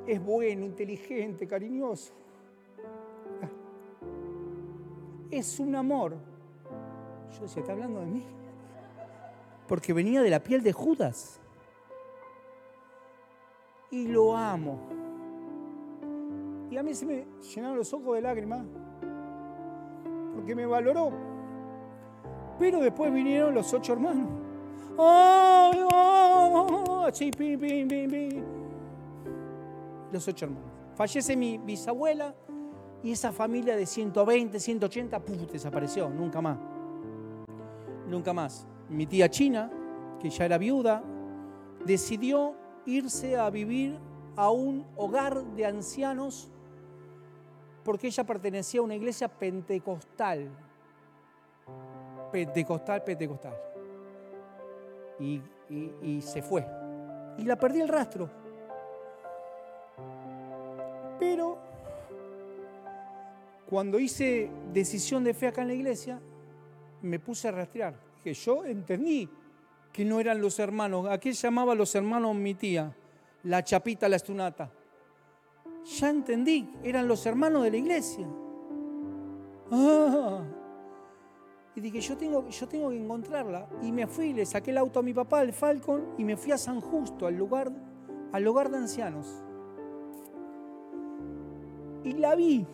[0.05, 2.13] es bueno, inteligente, cariñoso,
[5.31, 6.17] es un amor
[7.35, 8.23] yo decía, ¿está hablando de mí?
[9.67, 11.39] Porque venía de la piel de Judas.
[13.91, 14.79] Y lo amo.
[16.69, 18.65] Y a mí se me llenaron los ojos de lágrimas.
[20.35, 21.11] Porque me valoró.
[22.59, 24.29] Pero después vinieron los ocho hermanos.
[24.97, 25.79] ¡Ay,
[30.11, 30.71] Los ocho hermanos.
[30.95, 32.33] Fallece mi bisabuela
[33.03, 35.51] y esa familia de 120, 180, ¡puf!
[35.51, 36.57] desapareció, nunca más
[38.07, 38.65] nunca más.
[38.89, 39.69] Mi tía China,
[40.19, 41.03] que ya era viuda,
[41.85, 42.55] decidió
[42.85, 43.97] irse a vivir
[44.35, 46.49] a un hogar de ancianos
[47.83, 50.49] porque ella pertenecía a una iglesia pentecostal.
[52.33, 53.55] Pentecostal, pentecostal.
[55.19, 55.41] Y,
[56.21, 56.65] se fue.
[57.37, 58.29] Y la perdí el rastro.
[61.17, 61.57] Pero
[63.69, 66.19] cuando hice decisión de fe acá en la iglesia,
[67.01, 67.95] me puse a rastrear.
[68.23, 69.29] Que yo entendí
[69.91, 71.07] que no eran los hermanos.
[71.07, 72.95] ¿A qué llamaba los hermanos mi tía?
[73.43, 74.71] La chapita, la estunata.
[75.85, 78.27] Ya entendí, eran los hermanos de la iglesia.
[79.71, 80.43] Ah.
[81.75, 83.69] Y dije, yo tengo, yo tengo que encontrarla.
[83.83, 86.51] Y me fui, le saqué el auto a mi papá, el Falcon, y me fui
[86.51, 87.71] a San Justo, al lugar,
[88.31, 89.43] al lugar de ancianos.
[92.03, 92.65] Y la vi,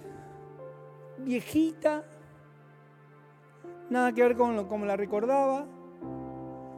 [1.18, 2.06] viejita,
[3.90, 5.66] nada que ver con como la recordaba.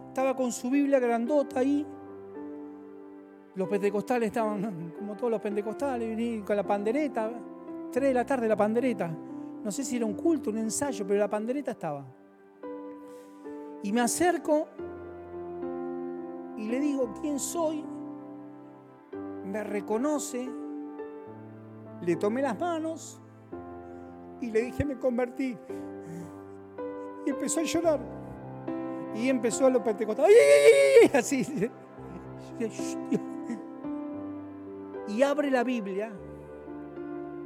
[0.08, 1.86] Estaba con su Biblia grandota ahí.
[3.56, 7.32] Los pentecostales estaban, como todos los pentecostales, con la pandereta.
[7.92, 9.10] Tres de la tarde la pandereta.
[9.64, 12.06] No sé si era un culto, un ensayo, pero la pandereta estaba.
[13.84, 14.68] Y me acerco
[16.58, 17.84] y le digo, ¿quién soy?
[19.46, 20.50] Me reconoce.
[22.02, 23.22] Le tomé las manos
[24.42, 25.58] y le dije, me convertí
[27.26, 28.00] y empezó a llorar.
[29.16, 30.36] Y empezó a los pentecostales.
[31.04, 31.70] ¡Ay, Así.
[35.08, 36.12] Y abre la Biblia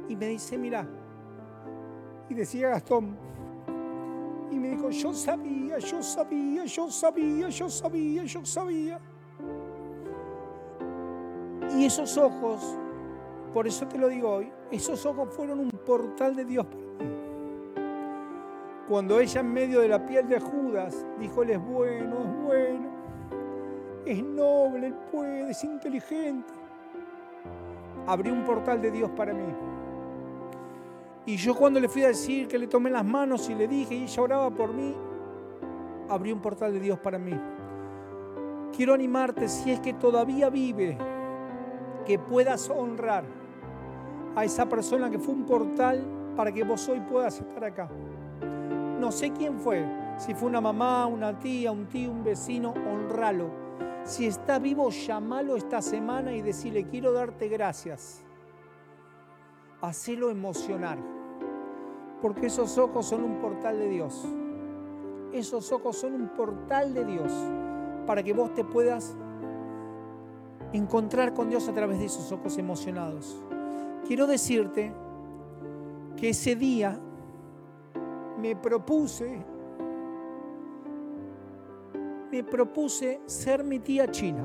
[0.08, 0.86] y me dice, mira.
[2.28, 3.16] Y decía Gastón.
[4.50, 9.00] Y me dijo, yo sabía, yo sabía, yo sabía, yo sabía, yo sabía.
[11.76, 12.76] Y esos ojos,
[13.54, 16.89] por eso te lo digo hoy, esos ojos fueron un portal de Dios para.
[18.90, 22.90] Cuando ella en medio de la piel de Judas dijo, es bueno, es bueno,
[24.04, 26.52] es noble, él puede, es inteligente.
[28.08, 29.54] Abrió un portal de Dios para mí.
[31.24, 33.94] Y yo cuando le fui a decir que le tomé las manos y le dije
[33.94, 34.96] y ella oraba por mí,
[36.08, 37.40] abrió un portal de Dios para mí.
[38.76, 40.98] Quiero animarte si es que todavía vive,
[42.04, 43.22] que puedas honrar
[44.34, 47.88] a esa persona que fue un portal para que vos hoy puedas estar acá.
[49.00, 49.82] No sé quién fue,
[50.18, 53.48] si fue una mamá, una tía, un tío, un vecino, honralo.
[54.04, 58.22] Si está vivo, llamalo esta semana y decirle, quiero darte gracias.
[59.80, 60.98] Hacelo emocionar,
[62.20, 64.28] porque esos ojos son un portal de Dios.
[65.32, 67.32] Esos ojos son un portal de Dios
[68.06, 69.16] para que vos te puedas
[70.74, 73.42] encontrar con Dios a través de esos ojos emocionados.
[74.06, 74.92] Quiero decirte
[76.18, 77.00] que ese día
[78.40, 79.44] me propuse,
[82.32, 84.44] me propuse ser mi tía china.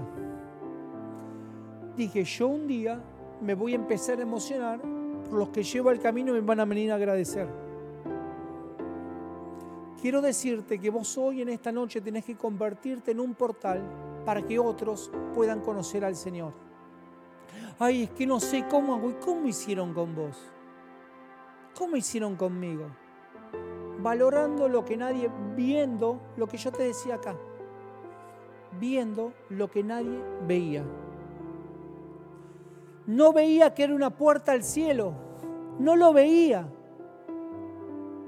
[1.95, 3.01] Dije, yo un día
[3.41, 6.65] me voy a empezar a emocionar por los que llevo al camino me van a
[6.65, 7.47] venir a agradecer.
[10.01, 13.81] Quiero decirte que vos hoy en esta noche tenés que convertirte en un portal
[14.25, 16.53] para que otros puedan conocer al Señor.
[17.79, 20.37] Ay, es que no sé cómo hago y cómo hicieron con vos.
[21.75, 22.85] ¿Cómo hicieron conmigo?
[24.05, 27.35] Valorando lo que nadie, viendo lo que yo te decía acá,
[28.79, 30.83] viendo lo que nadie veía.
[33.07, 35.13] No veía que era una puerta al cielo,
[35.79, 36.67] no lo veía.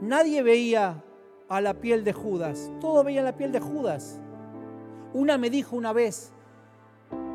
[0.01, 1.03] Nadie veía
[1.47, 4.19] a la piel de Judas, todo veía la piel de Judas.
[5.13, 6.33] Una me dijo una vez,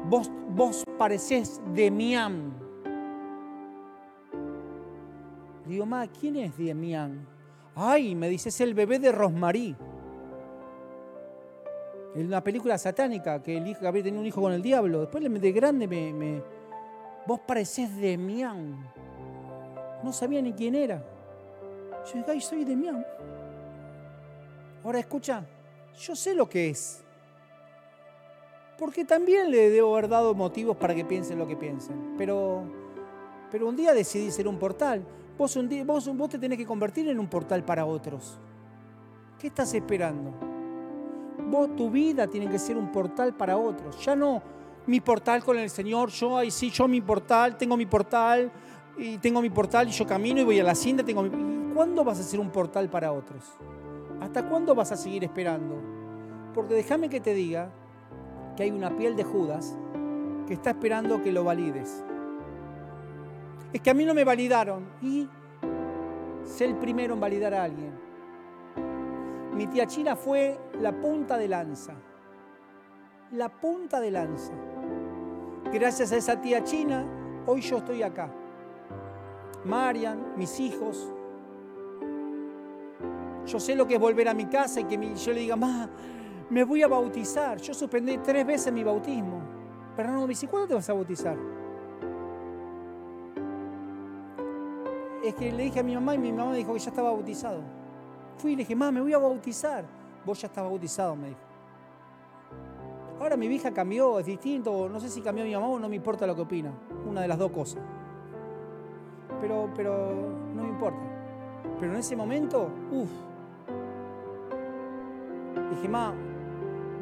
[0.09, 2.55] vos, vos parecés Demián.
[5.65, 7.25] Digo, ma, ¿quién es Demián?
[7.75, 9.75] Ay, me dice, es el bebé de Rosmarí.
[12.15, 15.01] En una película satánica que el hijo había tenido un hijo con el diablo.
[15.01, 16.43] Después de grande me, me
[17.27, 18.87] vos parecés Demián.
[20.03, 21.03] No sabía ni quién era.
[22.07, 23.07] Yo dije, ay, soy Demián.
[24.85, 25.45] Ahora escucha,
[25.99, 27.03] yo sé lo que es.
[28.79, 32.17] Porque también le debo haber dado motivos para que piensen lo que piensen.
[32.19, 32.65] Pero,
[33.51, 35.03] pero un día decidí ser un portal.
[35.39, 38.39] Vos, un día, vos, vos te tenés que convertir en un portal para otros.
[39.39, 40.33] ¿Qué estás esperando?
[41.51, 44.05] Vos, tu vida tiene que ser un portal para otros.
[44.05, 44.43] Ya no
[44.87, 48.51] mi portal con el Señor, yo, ay, sí, yo mi portal, tengo mi portal,
[48.97, 51.73] y tengo mi portal y yo camino y voy a la cinta, tengo mi...
[51.73, 53.45] ¿Cuándo vas a ser un portal para otros?
[54.21, 55.81] ¿Hasta cuándo vas a seguir esperando?
[56.55, 57.71] Porque déjame que te diga
[58.57, 59.77] que hay una piel de Judas
[60.47, 62.05] que está esperando que lo valides
[63.73, 64.85] es que a mí no me validaron.
[65.01, 65.29] Y
[66.45, 67.93] sé el primero en validar a alguien.
[69.55, 71.95] Mi tía China fue la punta de lanza.
[73.33, 74.53] La punta de lanza.
[75.73, 77.07] Gracias a esa tía China,
[77.47, 78.31] hoy yo estoy acá.
[79.65, 81.11] Marian, mis hijos.
[83.47, 85.89] Yo sé lo que es volver a mi casa y que yo le diga, ma,
[86.51, 87.59] me voy a bautizar.
[87.59, 89.41] Yo suspendí tres veces mi bautismo.
[89.97, 91.37] Pero no me dice, ¿cuándo te vas a bautizar?
[95.23, 97.11] Es que le dije a mi mamá y mi mamá me dijo que ya estaba
[97.11, 97.61] bautizado.
[98.39, 99.85] Fui y le dije, mamá, me voy a bautizar.
[100.25, 101.41] Vos ya estás bautizado, me dijo.
[103.21, 105.97] Ahora mi vieja cambió, es distinto, no sé si cambió mi mamá o no me
[105.97, 106.73] importa lo que opina.
[107.09, 107.81] Una de las dos cosas.
[109.41, 110.13] Pero, pero
[110.55, 111.01] no me importa.
[111.79, 113.11] Pero en ese momento, uff.
[115.71, 116.15] Dije, mamá,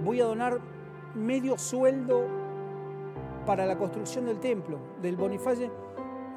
[0.05, 0.61] voy a donar
[1.15, 2.27] medio sueldo
[3.47, 5.90] para la construcción del templo, del Bonifacio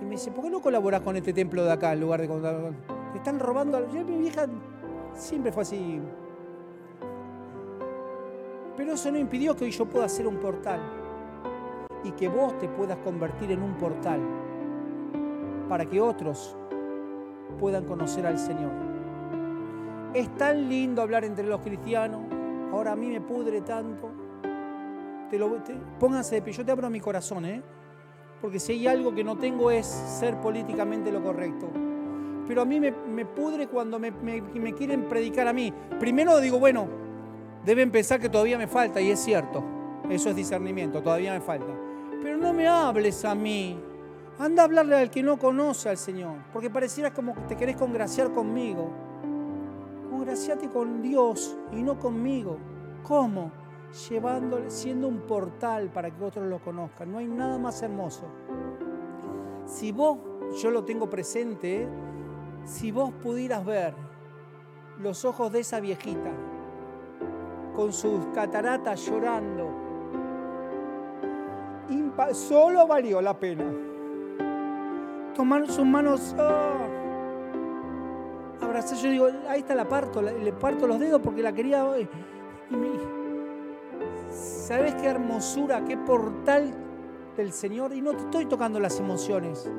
[0.04, 2.28] y me dice, ¿por qué no colaborás con este templo de acá en lugar de
[2.28, 2.41] con...
[2.41, 3.89] Te están robando...
[3.89, 4.47] Yo, mi vieja
[5.14, 6.01] siempre fue así.
[8.76, 10.82] Pero eso no impidió que hoy yo pueda hacer un portal.
[12.04, 14.20] Y que vos te puedas convertir en un portal.
[15.70, 16.58] Para que otros
[17.58, 18.72] puedan conocer al Señor.
[20.14, 22.22] Es tan lindo hablar entre los cristianos.
[22.74, 24.12] Ahora a mí me pudre tanto.
[25.97, 26.54] Pónganse de pie.
[26.54, 27.64] Yo te abro mi corazón, ¿eh?
[28.44, 31.66] Porque si hay algo que no tengo es ser políticamente lo correcto.
[32.46, 32.91] Pero a mí me,
[33.26, 34.12] pudre cuando me,
[34.78, 35.74] quieren predicar a mí.
[35.98, 36.89] Primero digo, bueno,
[37.66, 39.64] Deben pensar que todavía me falta, y es cierto.
[40.10, 41.74] Eso es discernimiento, todavía me falta.
[42.22, 43.80] Pero no me hables a mí.
[44.38, 47.78] Anda a hablarle al que no conoce al Señor, porque pareciera como que te querés
[47.78, 48.91] congraciar conmigo.
[50.10, 52.58] Congraciate con Dios y no conmigo.
[53.04, 53.62] ¿Cómo?
[54.10, 57.12] Llevándole, siendo un portal para que otros lo conozcan.
[57.12, 58.26] No hay nada más hermoso.
[59.66, 60.18] Si vos,
[60.62, 61.88] yo lo tengo presente,
[62.66, 63.94] si vos pudieras ver
[65.00, 66.32] los ojos de esa viejita
[67.76, 69.70] con sus cataratas llorando,
[72.34, 73.66] solo valió la pena.
[75.36, 76.78] Tomar sus manos, oh,
[78.64, 81.86] abrazar, yo digo, ahí está la parto, le parto los dedos porque la quería.
[84.34, 86.74] ¿Sabes qué hermosura, qué portal
[87.38, 87.94] del Señor?
[87.94, 89.70] Y no te estoy tocando las emociones,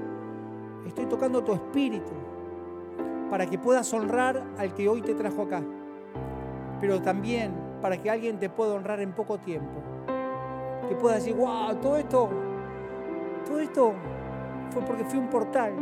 [0.87, 2.13] estoy tocando tu espíritu
[3.31, 5.61] para que puedas honrar al que hoy te trajo acá,
[6.81, 7.53] pero también
[7.83, 9.83] para que alguien te pueda honrar en poco tiempo.
[10.89, 12.31] Que pueda decir, wow, todo esto,
[13.47, 13.93] todo esto
[14.71, 15.73] fue porque fui un portal.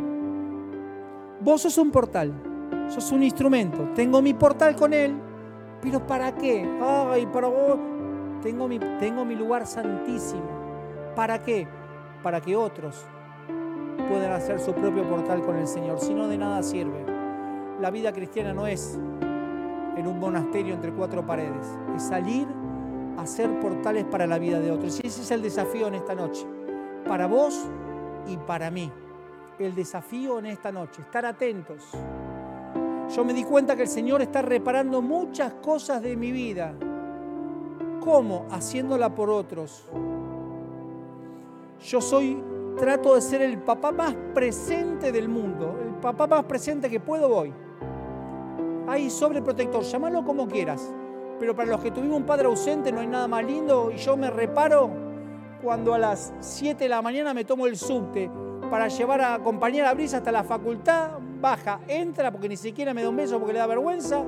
[1.41, 2.33] Vos sos un portal,
[2.87, 3.89] sos un instrumento.
[3.93, 5.13] Tengo mi portal con él,
[5.81, 6.67] pero ¿para qué?
[6.81, 7.92] Ay, para vos.
[8.43, 10.43] Tengo mi, lugar santísimo.
[11.15, 11.67] ¿Para qué?
[12.21, 13.05] Para que otros
[14.09, 15.99] puedan hacer su propio portal con el Señor.
[15.99, 17.13] Si no, de nada sirve
[17.83, 18.97] la vida cristiana no es
[19.97, 22.47] en un monasterio entre cuatro paredes, es salir
[23.17, 25.01] a ser portales para la vida de otros.
[25.03, 26.47] Y ese es el desafío en esta noche,
[27.05, 27.67] para vos
[28.25, 28.89] y para mí.
[29.59, 31.91] El desafío en esta noche, estar atentos.
[33.13, 36.73] Yo me di cuenta que el Señor está reparando muchas cosas de mi vida.
[38.03, 38.45] ¿Cómo?
[38.51, 39.85] Haciéndola por otros.
[41.85, 42.41] Yo soy,
[42.77, 47.35] trato de ser el papá más presente del mundo, el papá más presente que puedo
[47.35, 47.53] hoy
[48.87, 50.93] hay sobreprotector, llámalo como quieras.
[51.39, 54.15] Pero para los que tuvimos un padre ausente no hay nada más lindo y yo
[54.15, 54.89] me reparo
[55.61, 58.29] cuando a las 7 de la mañana me tomo el subte
[58.69, 63.03] para llevar a acompañar a Brisa hasta la facultad, baja, entra porque ni siquiera me
[63.03, 64.23] da un beso porque le da vergüenza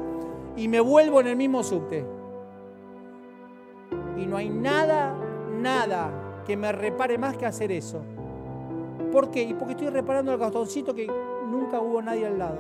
[0.55, 2.05] y me vuelvo en el mismo subte.
[4.18, 5.16] Y no hay nada,
[5.61, 8.01] nada que me repare más que hacer eso.
[9.11, 9.43] ¿Por qué?
[9.43, 12.59] Y porque estoy reparando el gastoncito que nunca hubo nadie al lado.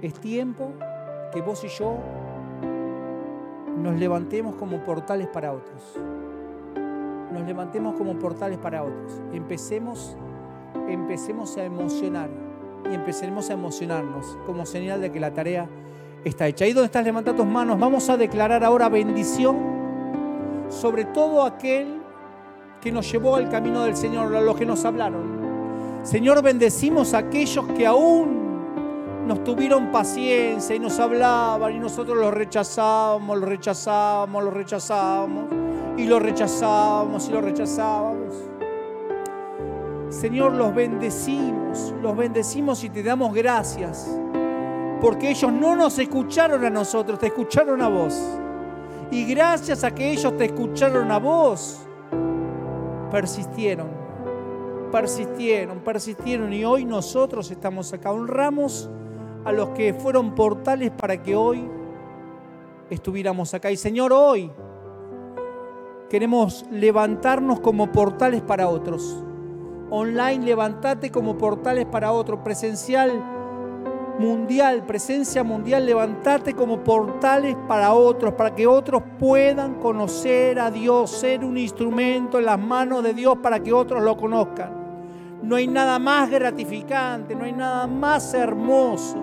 [0.00, 0.72] Es tiempo
[1.32, 1.96] que vos y yo
[3.78, 5.98] nos levantemos como portales para otros.
[7.32, 9.20] Nos levantemos como portales para otros.
[9.32, 10.16] Empecemos,
[10.88, 12.28] empecemos a emocionar
[12.90, 15.68] y empecemos a emocionarnos como señal de que la tarea
[16.24, 16.64] está hecha.
[16.64, 17.78] Ahí donde estás, levanta tus manos.
[17.78, 19.56] Vamos a declarar ahora bendición
[20.68, 22.00] sobre todo aquel
[22.80, 25.42] que nos llevó al camino del Señor, a los que nos hablaron.
[26.02, 28.42] Señor, bendecimos a aquellos que aún
[29.26, 35.44] nos tuvieron paciencia y nos hablaban y nosotros los rechazábamos, los rechazábamos, los rechazábamos
[35.96, 38.34] y los rechazábamos y los rechazábamos.
[40.08, 44.10] Señor, los bendecimos, los bendecimos y te damos gracias,
[45.02, 48.16] porque ellos no nos escucharon a nosotros, te escucharon a vos.
[49.10, 51.80] Y gracias a que ellos te escucharon a vos,
[53.10, 53.88] persistieron,
[54.92, 58.12] persistieron, persistieron y hoy nosotros estamos acá.
[58.12, 58.88] Honramos
[59.44, 61.68] a los que fueron portales para que hoy
[62.88, 63.72] estuviéramos acá.
[63.72, 64.52] Y Señor, hoy
[66.08, 69.20] queremos levantarnos como portales para otros.
[69.90, 72.38] Online, levantate como portales para otros.
[72.44, 73.31] Presencial,
[74.18, 81.10] mundial, presencia mundial, levantate como portales para otros, para que otros puedan conocer a Dios,
[81.10, 85.40] ser un instrumento en las manos de Dios para que otros lo conozcan.
[85.42, 89.18] No hay nada más gratificante, no hay nada más hermoso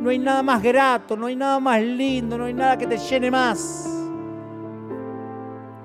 [0.00, 2.96] no hay nada más grato, no hay nada más lindo, no hay nada que te
[2.98, 3.98] llene más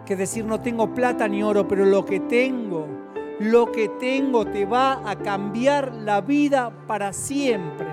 [0.06, 2.88] que decir no tengo plata ni oro, pero lo que tengo,
[3.40, 7.88] lo que tengo te va a cambiar la vida para siempre.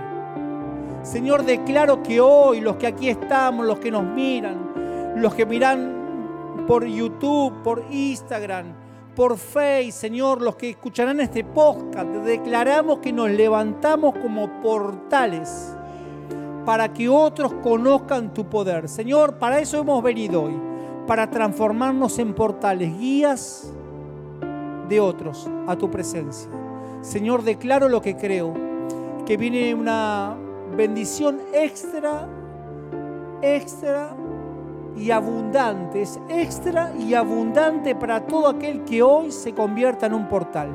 [1.03, 6.65] Señor, declaro que hoy los que aquí estamos, los que nos miran, los que miran
[6.67, 8.67] por YouTube, por Instagram,
[9.17, 15.75] por Face, Señor, los que escucharán este podcast, declaramos que nos levantamos como portales
[16.67, 18.89] para que otros conozcan tu poder.
[18.89, 20.61] Señor, para eso hemos venido hoy,
[21.07, 23.73] para transformarnos en portales, guías
[24.89, 26.51] de otros a tu presencia.
[27.01, 28.53] Señor, declaro lo que creo,
[29.25, 30.37] que viene una
[30.81, 32.27] bendición extra,
[33.43, 34.17] extra
[34.97, 40.27] y abundante, es extra y abundante para todo aquel que hoy se convierta en un
[40.27, 40.71] portal.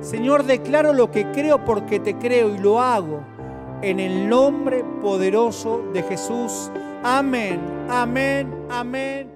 [0.00, 3.20] Señor, declaro lo que creo porque te creo y lo hago
[3.82, 6.70] en el nombre poderoso de Jesús
[7.02, 9.29] Amén, amén, amén